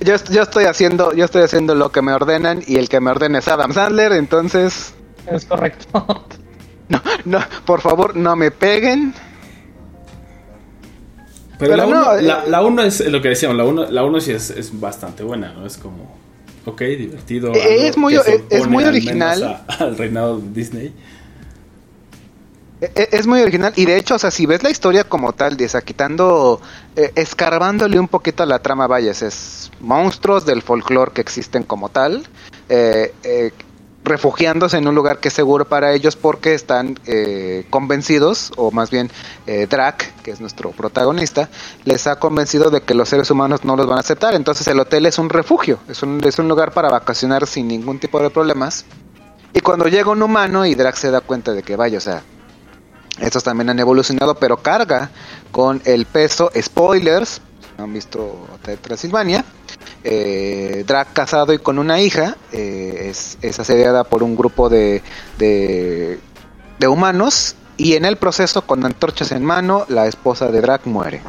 [0.00, 3.10] yo, yo estoy haciendo, yo estoy haciendo lo que me ordenan y el que me
[3.10, 4.94] ordena es Adam Sandler, entonces
[5.30, 6.04] Es correcto.
[6.88, 9.14] no, no, por favor no me peguen.
[11.58, 12.22] Pero, Pero la 1 no, eh.
[12.22, 15.22] la, la uno es lo que decíamos, la 1 la uno sí es, es bastante
[15.22, 15.64] buena, ¿no?
[15.64, 16.16] Es como...
[16.66, 17.52] ok, divertido.
[17.54, 19.42] Eh, es muy- se es- muy al original.
[19.44, 20.92] a- al reinado de Disney.
[22.96, 25.66] Es muy original y de hecho, o sea, si ves la historia como tal, de,
[25.66, 26.60] o sea, quitando,
[26.96, 31.90] eh, escarbándole un poquito a la trama, vayas, es monstruos del folclore que existen como
[31.90, 32.26] tal,
[32.68, 33.52] eh, eh,
[34.04, 38.90] refugiándose en un lugar que es seguro para ellos porque están eh, convencidos, o más
[38.90, 39.10] bien
[39.46, 41.48] eh, Drac, que es nuestro protagonista,
[41.84, 44.34] les ha convencido de que los seres humanos no los van a aceptar.
[44.34, 47.98] Entonces el hotel es un refugio, es un, es un lugar para vacacionar sin ningún
[47.98, 48.84] tipo de problemas.
[49.54, 52.22] Y cuando llega un humano y Drac se da cuenta de que vaya, o sea,
[53.20, 55.10] estos también han evolucionado, pero carga
[55.50, 56.50] con el peso.
[56.60, 57.40] Spoilers,
[57.84, 58.46] han visto
[58.80, 59.44] Transilvania.
[60.04, 65.02] Eh, Drac casado y con una hija eh, es, es asediada por un grupo de,
[65.38, 66.18] de,
[66.78, 67.56] de humanos.
[67.76, 71.22] Y en el proceso, con antorchas en mano, la esposa de Drac muere.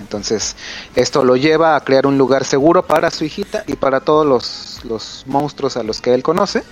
[0.00, 0.56] Entonces,
[0.94, 4.80] esto lo lleva a crear un lugar seguro para su hijita y para todos los,
[4.84, 6.62] los monstruos a los que él conoce.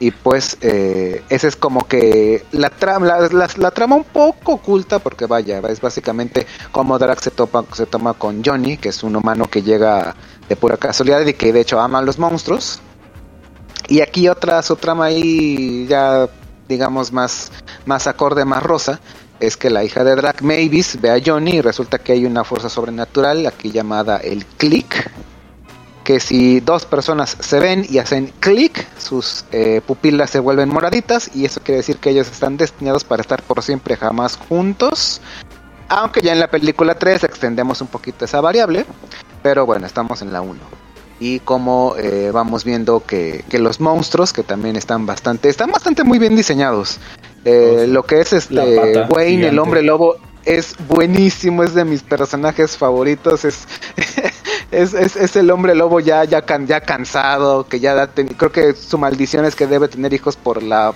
[0.00, 5.26] Y pues eh, esa es como que la trama, la, trama un poco oculta, porque
[5.26, 7.30] vaya, es básicamente como Drax
[7.72, 10.14] se toma con Johnny, que es un humano que llega
[10.48, 12.80] de pura casualidad y que de hecho ama a los monstruos.
[13.88, 16.28] Y aquí otra su trama ahí ya
[16.68, 17.50] digamos más,
[17.86, 19.00] más acorde, más rosa,
[19.40, 22.44] es que la hija de Drac Mavis ve a Johnny y resulta que hay una
[22.44, 25.10] fuerza sobrenatural aquí llamada el click
[26.08, 31.30] que si dos personas se ven y hacen clic, sus eh, pupilas se vuelven moraditas
[31.34, 35.20] y eso quiere decir que ellos están destinados para estar por siempre jamás juntos.
[35.90, 38.86] Aunque ya en la película 3 extendemos un poquito esa variable,
[39.42, 40.58] pero bueno, estamos en la 1.
[41.20, 46.04] Y como eh, vamos viendo que, que los monstruos, que también están bastante, están bastante
[46.04, 47.00] muy bien diseñados.
[47.44, 52.78] Eh, lo que es este Wayne, el hombre lobo, es buenísimo, es de mis personajes
[52.78, 53.68] favoritos, es,
[54.70, 58.28] es, es, es el hombre lobo ya, ya, can- ya cansado, que ya da ten-
[58.28, 60.92] creo que su maldición es que debe tener hijos por la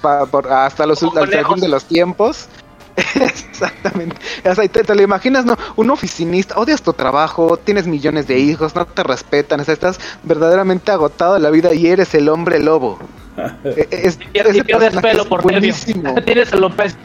[0.00, 2.48] pa- por- hasta los hasta el de los tiempos.
[3.14, 4.16] Exactamente.
[4.44, 5.56] O sea, te, te lo imaginas, ¿no?
[5.76, 9.98] Un oficinista, odias tu trabajo, tienes millones de hijos, no te respetan, o sea, estás
[10.22, 12.98] verdaderamente agotado de la vida y eres el hombre lobo.
[13.64, 16.14] E- Es, Y y pierdes pelo por buenísimo.
[16.26, 16.98] Tienes alopecia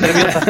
[0.00, 0.40] nerviosa.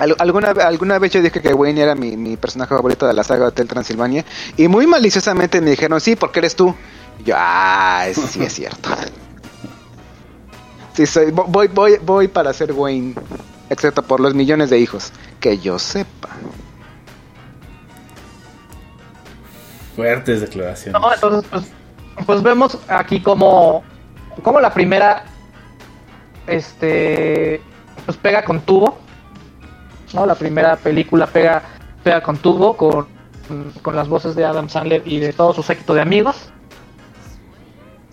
[0.00, 3.22] Al- alguna, alguna vez yo dije que Wayne era mi, mi personaje favorito de la
[3.22, 4.24] saga Hotel Transilvania
[4.56, 6.74] y muy maliciosamente me dijeron, sí, porque eres tú.
[7.18, 8.88] Y yo, ah, es- sí es cierto.
[10.94, 13.14] Sí, soy, vo- voy, voy, voy para ser Wayne,
[13.68, 16.30] excepto por los millones de hijos, que yo sepa.
[19.96, 21.00] Fuertes declaraciones.
[21.00, 21.64] No, entonces, pues,
[22.26, 23.82] pues vemos aquí como,
[24.42, 25.24] como la primera,
[26.46, 27.60] este,
[28.06, 28.98] pues pega con tubo,
[30.12, 30.26] ¿no?
[30.26, 31.62] La primera película pega,
[32.02, 33.06] pega con tubo, con,
[33.82, 36.50] con las voces de Adam Sandler y de todo su séquito de amigos,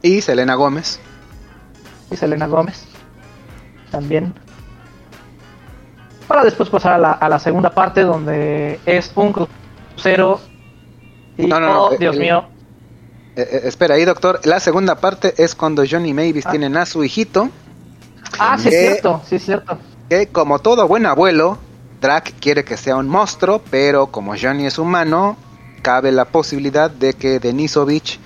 [0.02, 1.00] Y Selena Gómez.
[2.12, 2.86] y Selena Gómez,
[3.92, 4.34] también.
[6.28, 10.42] Para después pasar a la, a la segunda parte donde es un crucero
[11.38, 12.46] y, No, no, no, oh, eh, Dios eh, mío,
[13.36, 14.40] Eh, espera ahí, doctor.
[14.44, 16.52] La segunda parte es cuando Johnny y Mavis Ah.
[16.52, 17.50] tienen a su hijito,
[18.40, 19.78] ah, sí es cierto, sí es cierto.
[20.10, 21.58] que como todo buen abuelo,
[22.02, 25.38] Drac quiere que sea un monstruo, pero como Johnny es humano,
[25.82, 28.20] cabe la posibilidad de que Denisovich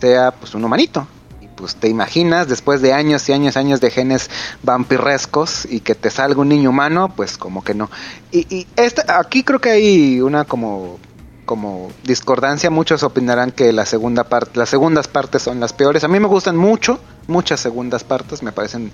[0.00, 1.06] sea pues un humanito.
[1.40, 4.30] Y pues te imaginas, después de años y años y años de genes
[4.62, 7.90] vampirrescos y que te salga un niño humano, pues como que no.
[8.30, 10.98] Y, y esta, aquí creo que hay una como
[11.46, 16.04] como discordancia, muchos opinarán que la segunda parte, las segundas partes son las peores.
[16.04, 16.98] A mí me gustan mucho,
[17.28, 18.92] muchas segundas partes, me parecen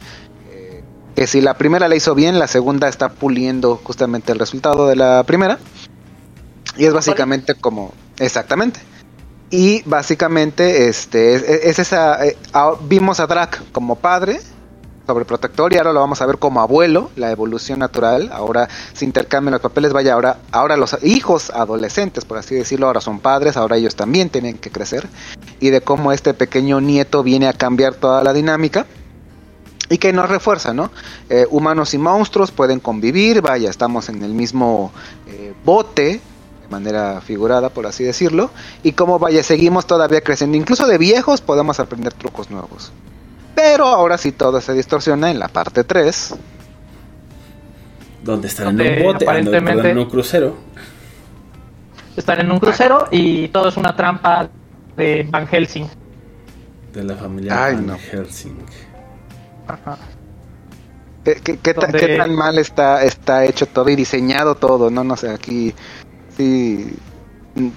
[1.15, 4.97] que si la primera la hizo bien, la segunda está puliendo justamente el resultado de
[4.97, 5.59] la primera.
[6.77, 8.81] Y es básicamente como exactamente.
[9.51, 12.37] Y básicamente este es, es esa eh,
[12.89, 14.41] vimos a Drac como padre
[15.07, 19.53] sobreprotector y ahora lo vamos a ver como abuelo, la evolución natural, ahora se intercambian
[19.53, 23.77] los papeles, vaya, ahora ahora los hijos adolescentes, por así decirlo, ahora son padres, ahora
[23.77, 25.09] ellos también tienen que crecer
[25.61, 28.87] y de cómo este pequeño nieto viene a cambiar toda la dinámica
[29.89, 30.91] y que nos refuerza, ¿no?
[31.29, 34.93] Eh, humanos y monstruos pueden convivir, vaya, estamos en el mismo
[35.27, 36.21] eh, bote,
[36.63, 38.51] de manera figurada, por así decirlo,
[38.83, 42.93] y como vaya, seguimos todavía creciendo, incluso de viejos podemos aprender trucos nuevos.
[43.55, 46.35] Pero ahora sí todo se distorsiona en la parte 3.
[48.25, 50.57] Donde están en un bote, aparentemente- en un crucero.
[52.17, 54.49] Están en un crucero y todo es una trampa
[54.97, 55.87] de Van Helsing.
[56.93, 57.99] De la familia Ay, Van no.
[57.99, 58.57] Helsing.
[59.69, 59.97] Ajá.
[61.25, 64.91] ¿Qué, qué- qué ta- Donde- qué tan mal está, está hecho todo y diseñado todo?
[64.91, 65.73] No, no sé, aquí
[66.37, 66.97] sí.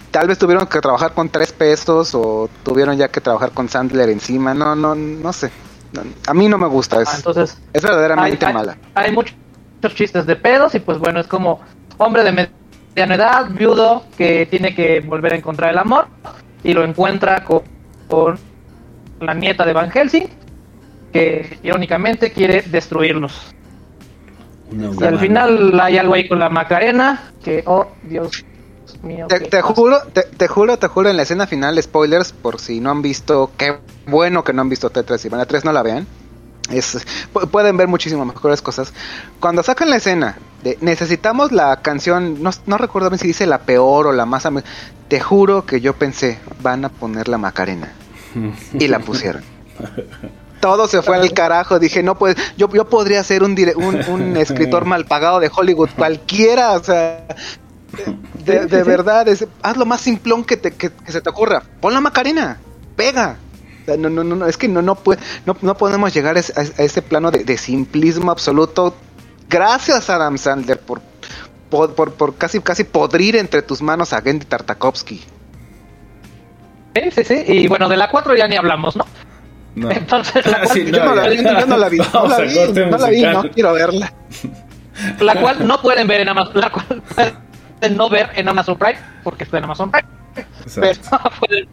[0.09, 4.09] Tal vez tuvieron que trabajar con tres pesos o tuvieron ya que trabajar con Sandler
[4.09, 4.53] encima.
[4.53, 5.51] No, no, no sé.
[5.93, 7.01] No, a mí no me gusta.
[7.01, 8.77] Es, Ah, entonces, es verdaderamente hay, hay- mala.
[8.95, 9.35] hay muchos
[9.93, 11.59] chistes de pedos y pues bueno, es como
[11.97, 16.07] hombre de mediana edad, viudo, que tiene que volver a encontrar el amor
[16.63, 17.61] y lo encuentra con,
[18.09, 18.39] con
[19.19, 20.27] la nieta de Van Helsing,
[21.15, 23.53] que irónicamente quiere destruirlos.
[24.69, 28.43] Una Y al final hay algo ahí con la Macarena, que, oh, Dios
[29.01, 29.27] mío.
[29.27, 32.91] Te, juro, te, te juro, te juro, en la escena final, spoilers, por si no
[32.91, 33.77] han visto, qué
[34.07, 36.05] bueno que no han visto T3 y van a 3 no la vean.
[36.69, 36.97] Es,
[37.33, 38.91] pu- pueden ver muchísimas mejores cosas.
[39.39, 43.59] Cuando sacan la escena de necesitamos la canción, no, no recuerdo bien si dice la
[43.59, 44.47] peor o la más...
[45.07, 47.93] Te juro que yo pensé, van a poner la Macarena.
[48.73, 49.43] Y la pusieron.
[50.65, 51.79] Todo se fue al carajo.
[51.79, 55.51] Dije, no pues, yo, yo podría ser un, dire- un, un escritor mal pagado de
[55.55, 57.25] Hollywood, cualquiera, o sea,
[58.43, 61.61] de, de verdad, es, haz lo más simplón que, te, que, que se te ocurra.
[61.79, 62.57] Pon la Macarena,
[62.95, 63.37] pega.
[63.83, 66.35] O sea, no, no, no, no, es que no, no, puede, no, no podemos llegar
[66.35, 68.95] a, ese- a ese plano de, de simplismo absoluto.
[69.47, 71.01] Gracias, Adam Sandler, por,
[71.69, 75.23] por, por, por casi, casi podrir entre tus manos a Gendy Tartakovsky.
[76.95, 77.43] Sí, sí, sí.
[77.47, 79.05] Y bueno, de la 4 ya ni hablamos, ¿no?
[79.75, 79.91] No.
[79.91, 82.37] Entonces, la Ah, sí, cual- yo, no la, vi, yo no la vi, no la
[82.39, 82.55] vi,
[82.89, 84.13] no la vi, no quiero verla.
[85.19, 88.97] la cual no pueden ver en Amazon, la cual pueden no ver en Amazon Prime,
[89.23, 90.07] porque está en Amazon Prime,
[90.75, 90.99] pero
[91.39, 91.67] pueden,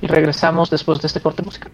[0.00, 1.72] Y regresamos después de este corte musical.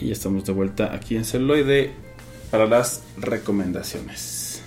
[0.00, 1.92] Y estamos de vuelta aquí en celuloide
[2.50, 4.64] para las recomendaciones.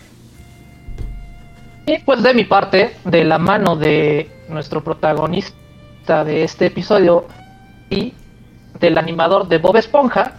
[1.86, 7.26] Y pues de mi parte, de la mano de nuestro protagonista de este episodio
[7.90, 8.14] y
[8.80, 10.36] del animador de Bob Esponja,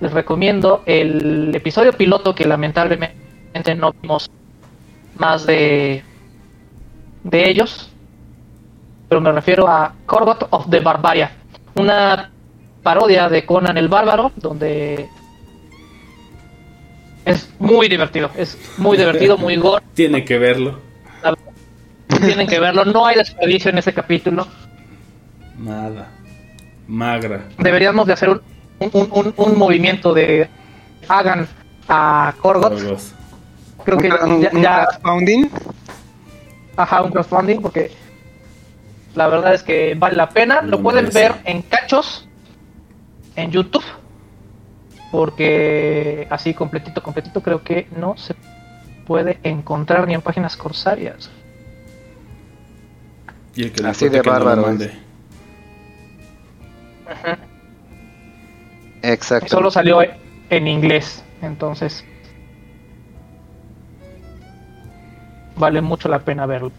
[0.00, 4.30] les recomiendo el episodio piloto que lamentablemente no vimos
[5.16, 6.02] más de,
[7.22, 7.90] de ellos,
[9.08, 11.30] pero me refiero a Corgot of the Barbaria,
[11.76, 12.30] una
[12.84, 15.08] parodia de Conan el Bárbaro, donde
[17.24, 19.82] es muy divertido, es muy divertido, muy gore.
[19.94, 20.78] Tiene que verlo.
[22.24, 24.46] Tienen que verlo, no hay desperdicio en ese capítulo.
[25.58, 26.08] Nada.
[26.86, 27.44] Magra.
[27.58, 28.40] Deberíamos de hacer un,
[28.78, 30.48] un, un, un movimiento de
[31.08, 31.48] hagan
[31.88, 32.78] a Corgot.
[33.84, 35.50] Creo que Un- ya, un ya- crowdfunding.
[36.76, 37.90] ajá, un crowdfunding porque
[39.14, 40.60] la verdad es que vale la pena.
[40.62, 41.18] Lo Lo pueden merece.
[41.20, 42.28] ver en cachos
[43.36, 43.84] en YouTube
[45.14, 48.34] porque así completito, completito creo que no se
[49.06, 51.30] puede encontrar ni en páginas corsarias.
[53.54, 54.76] Y el que le Así de que no lo bárbaro.
[59.02, 59.48] Exacto.
[59.48, 60.00] Solo salió
[60.50, 62.04] en inglés, entonces
[65.54, 66.72] vale mucho la pena verlo.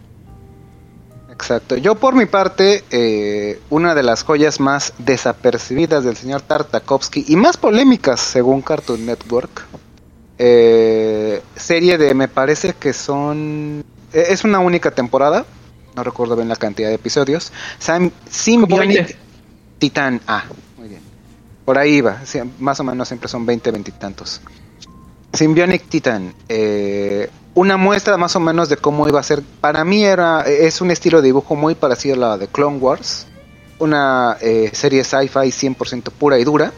[1.36, 1.76] Exacto.
[1.76, 7.36] Yo por mi parte, eh, una de las joyas más desapercibidas del señor Tartakovsky y
[7.36, 9.66] más polémicas según Cartoon Network,
[10.38, 13.84] eh, serie de, me parece que son,
[14.14, 15.44] eh, es una única temporada,
[15.94, 19.16] no recuerdo bien la cantidad de episodios, Sam, Symbionic 20.
[19.78, 20.44] Titan A,
[20.78, 21.02] muy bien.
[21.66, 22.22] Por ahí va,
[22.58, 24.40] más o menos siempre son 20, 20 y tantos.
[25.32, 29.42] Symbionic Titan, eh, una muestra más o menos de cómo iba a ser.
[29.60, 33.26] Para mí era es un estilo de dibujo muy parecido a la de Clone Wars,
[33.78, 36.72] una eh, serie sci-fi 100% pura y dura,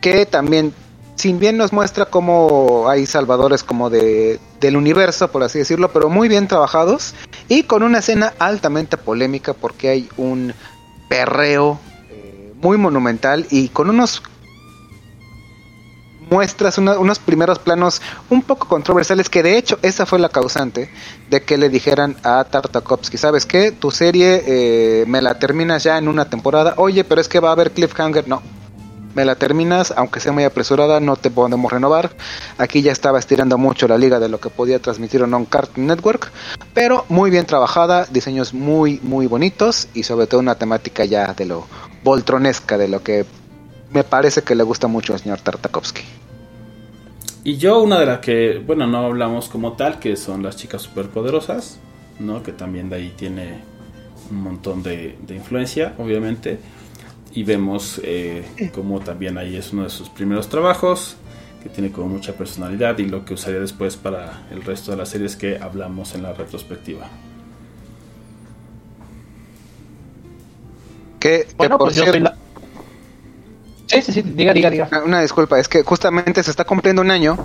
[0.00, 0.72] que también,
[1.16, 6.08] sin bien nos muestra cómo hay salvadores como de del universo, por así decirlo, pero
[6.10, 7.14] muy bien trabajados
[7.48, 10.52] y con una escena altamente polémica porque hay un
[11.08, 11.80] perreo
[12.10, 14.22] eh, muy monumental y con unos
[16.30, 18.00] muestras una- unos primeros planos
[18.30, 20.90] un poco controversiales que de hecho esa fue la causante
[21.28, 23.72] de que le dijeran a Tartakovsky, ¿sabes qué?
[23.72, 27.50] Tu serie eh, me la terminas ya en una temporada, oye, pero es que va
[27.50, 28.42] a haber cliffhanger, no.
[29.12, 32.12] Me la terminas, aunque sea muy apresurada, no te podemos renovar.
[32.58, 35.88] Aquí ya estaba estirando mucho la liga de lo que podía transmitir o no Cartoon
[35.88, 36.30] Network,
[36.74, 41.44] pero muy bien trabajada, diseños muy, muy bonitos y sobre todo una temática ya de
[41.44, 41.66] lo
[42.04, 43.26] voltronesca, de lo que
[43.92, 46.02] me parece que le gusta mucho al señor Tartakovsky.
[47.42, 50.82] Y yo una de las que, bueno, no hablamos como tal, que son las chicas
[50.82, 51.78] superpoderosas,
[52.18, 52.42] ¿no?
[52.42, 53.62] Que también de ahí tiene
[54.30, 56.58] un montón de, de influencia, obviamente.
[57.32, 58.44] Y vemos eh,
[58.74, 61.16] como también ahí es uno de sus primeros trabajos,
[61.62, 65.08] que tiene como mucha personalidad y lo que usaría después para el resto de las
[65.10, 67.08] series que hablamos en la retrospectiva.
[71.20, 72.36] Que, Bueno, por pues yo cierto, soy la...
[73.90, 74.88] Sí, sí, sí, diga, diga, diga.
[75.04, 77.36] Una- disculpa, es que justamente se está cumpliendo un año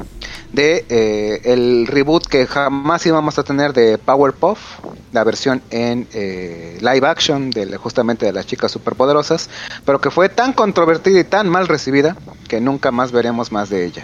[0.53, 4.59] de eh, el reboot que jamás íbamos a tener de Powerpuff,
[5.11, 9.49] la versión en eh, live action de justamente de las chicas superpoderosas,
[9.85, 12.15] pero que fue tan controvertida y tan mal recibida
[12.47, 14.03] que nunca más veremos más de ella.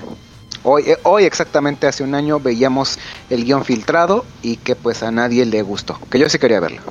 [0.64, 2.98] Hoy, eh, hoy exactamente hace un año veíamos
[3.30, 6.82] el guion filtrado y que pues a nadie le gustó, que yo sí quería verlo.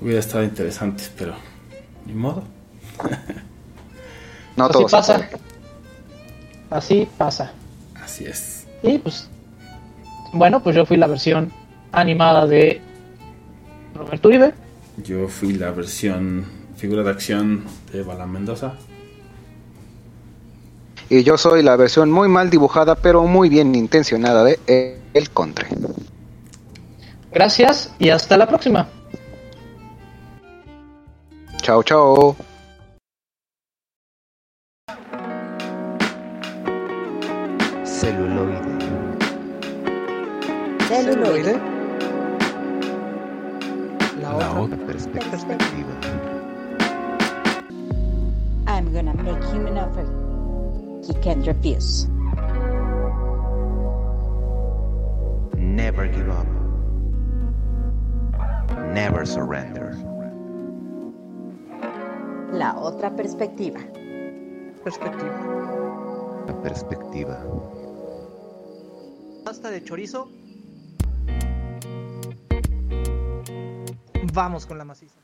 [0.00, 1.34] Hubiera estado interesante, pero
[2.06, 2.42] ni modo.
[4.56, 5.14] No Así todo se pasa.
[5.14, 5.30] puede.
[6.70, 7.52] Así pasa.
[8.02, 8.66] Así es.
[8.82, 9.28] Y pues,
[10.32, 11.52] bueno, pues yo fui la versión
[11.92, 12.80] animada de
[13.94, 14.54] Roberto Uribe.
[15.04, 16.44] Yo fui la versión
[16.76, 18.72] figura de acción de Bala Mendoza.
[21.08, 25.30] Y yo soy la versión muy mal dibujada pero muy bien intencionada de eh, El
[25.30, 25.68] Contre.
[27.32, 28.88] Gracias y hasta la próxima.
[31.62, 32.47] Chao, chao.
[37.98, 38.62] Celuloide.
[40.86, 41.60] Celuloide.
[44.20, 45.92] La otra perspectiva.
[48.68, 50.06] I'm gonna make him an offer
[51.04, 52.06] he can't refuse.
[55.56, 56.46] Never give up.
[58.94, 59.96] Never surrender.
[62.52, 63.80] La otra perspectiva.
[66.46, 67.77] La perspectiva.
[69.48, 70.28] Pasta de chorizo.
[74.34, 75.18] Vamos con la maciza.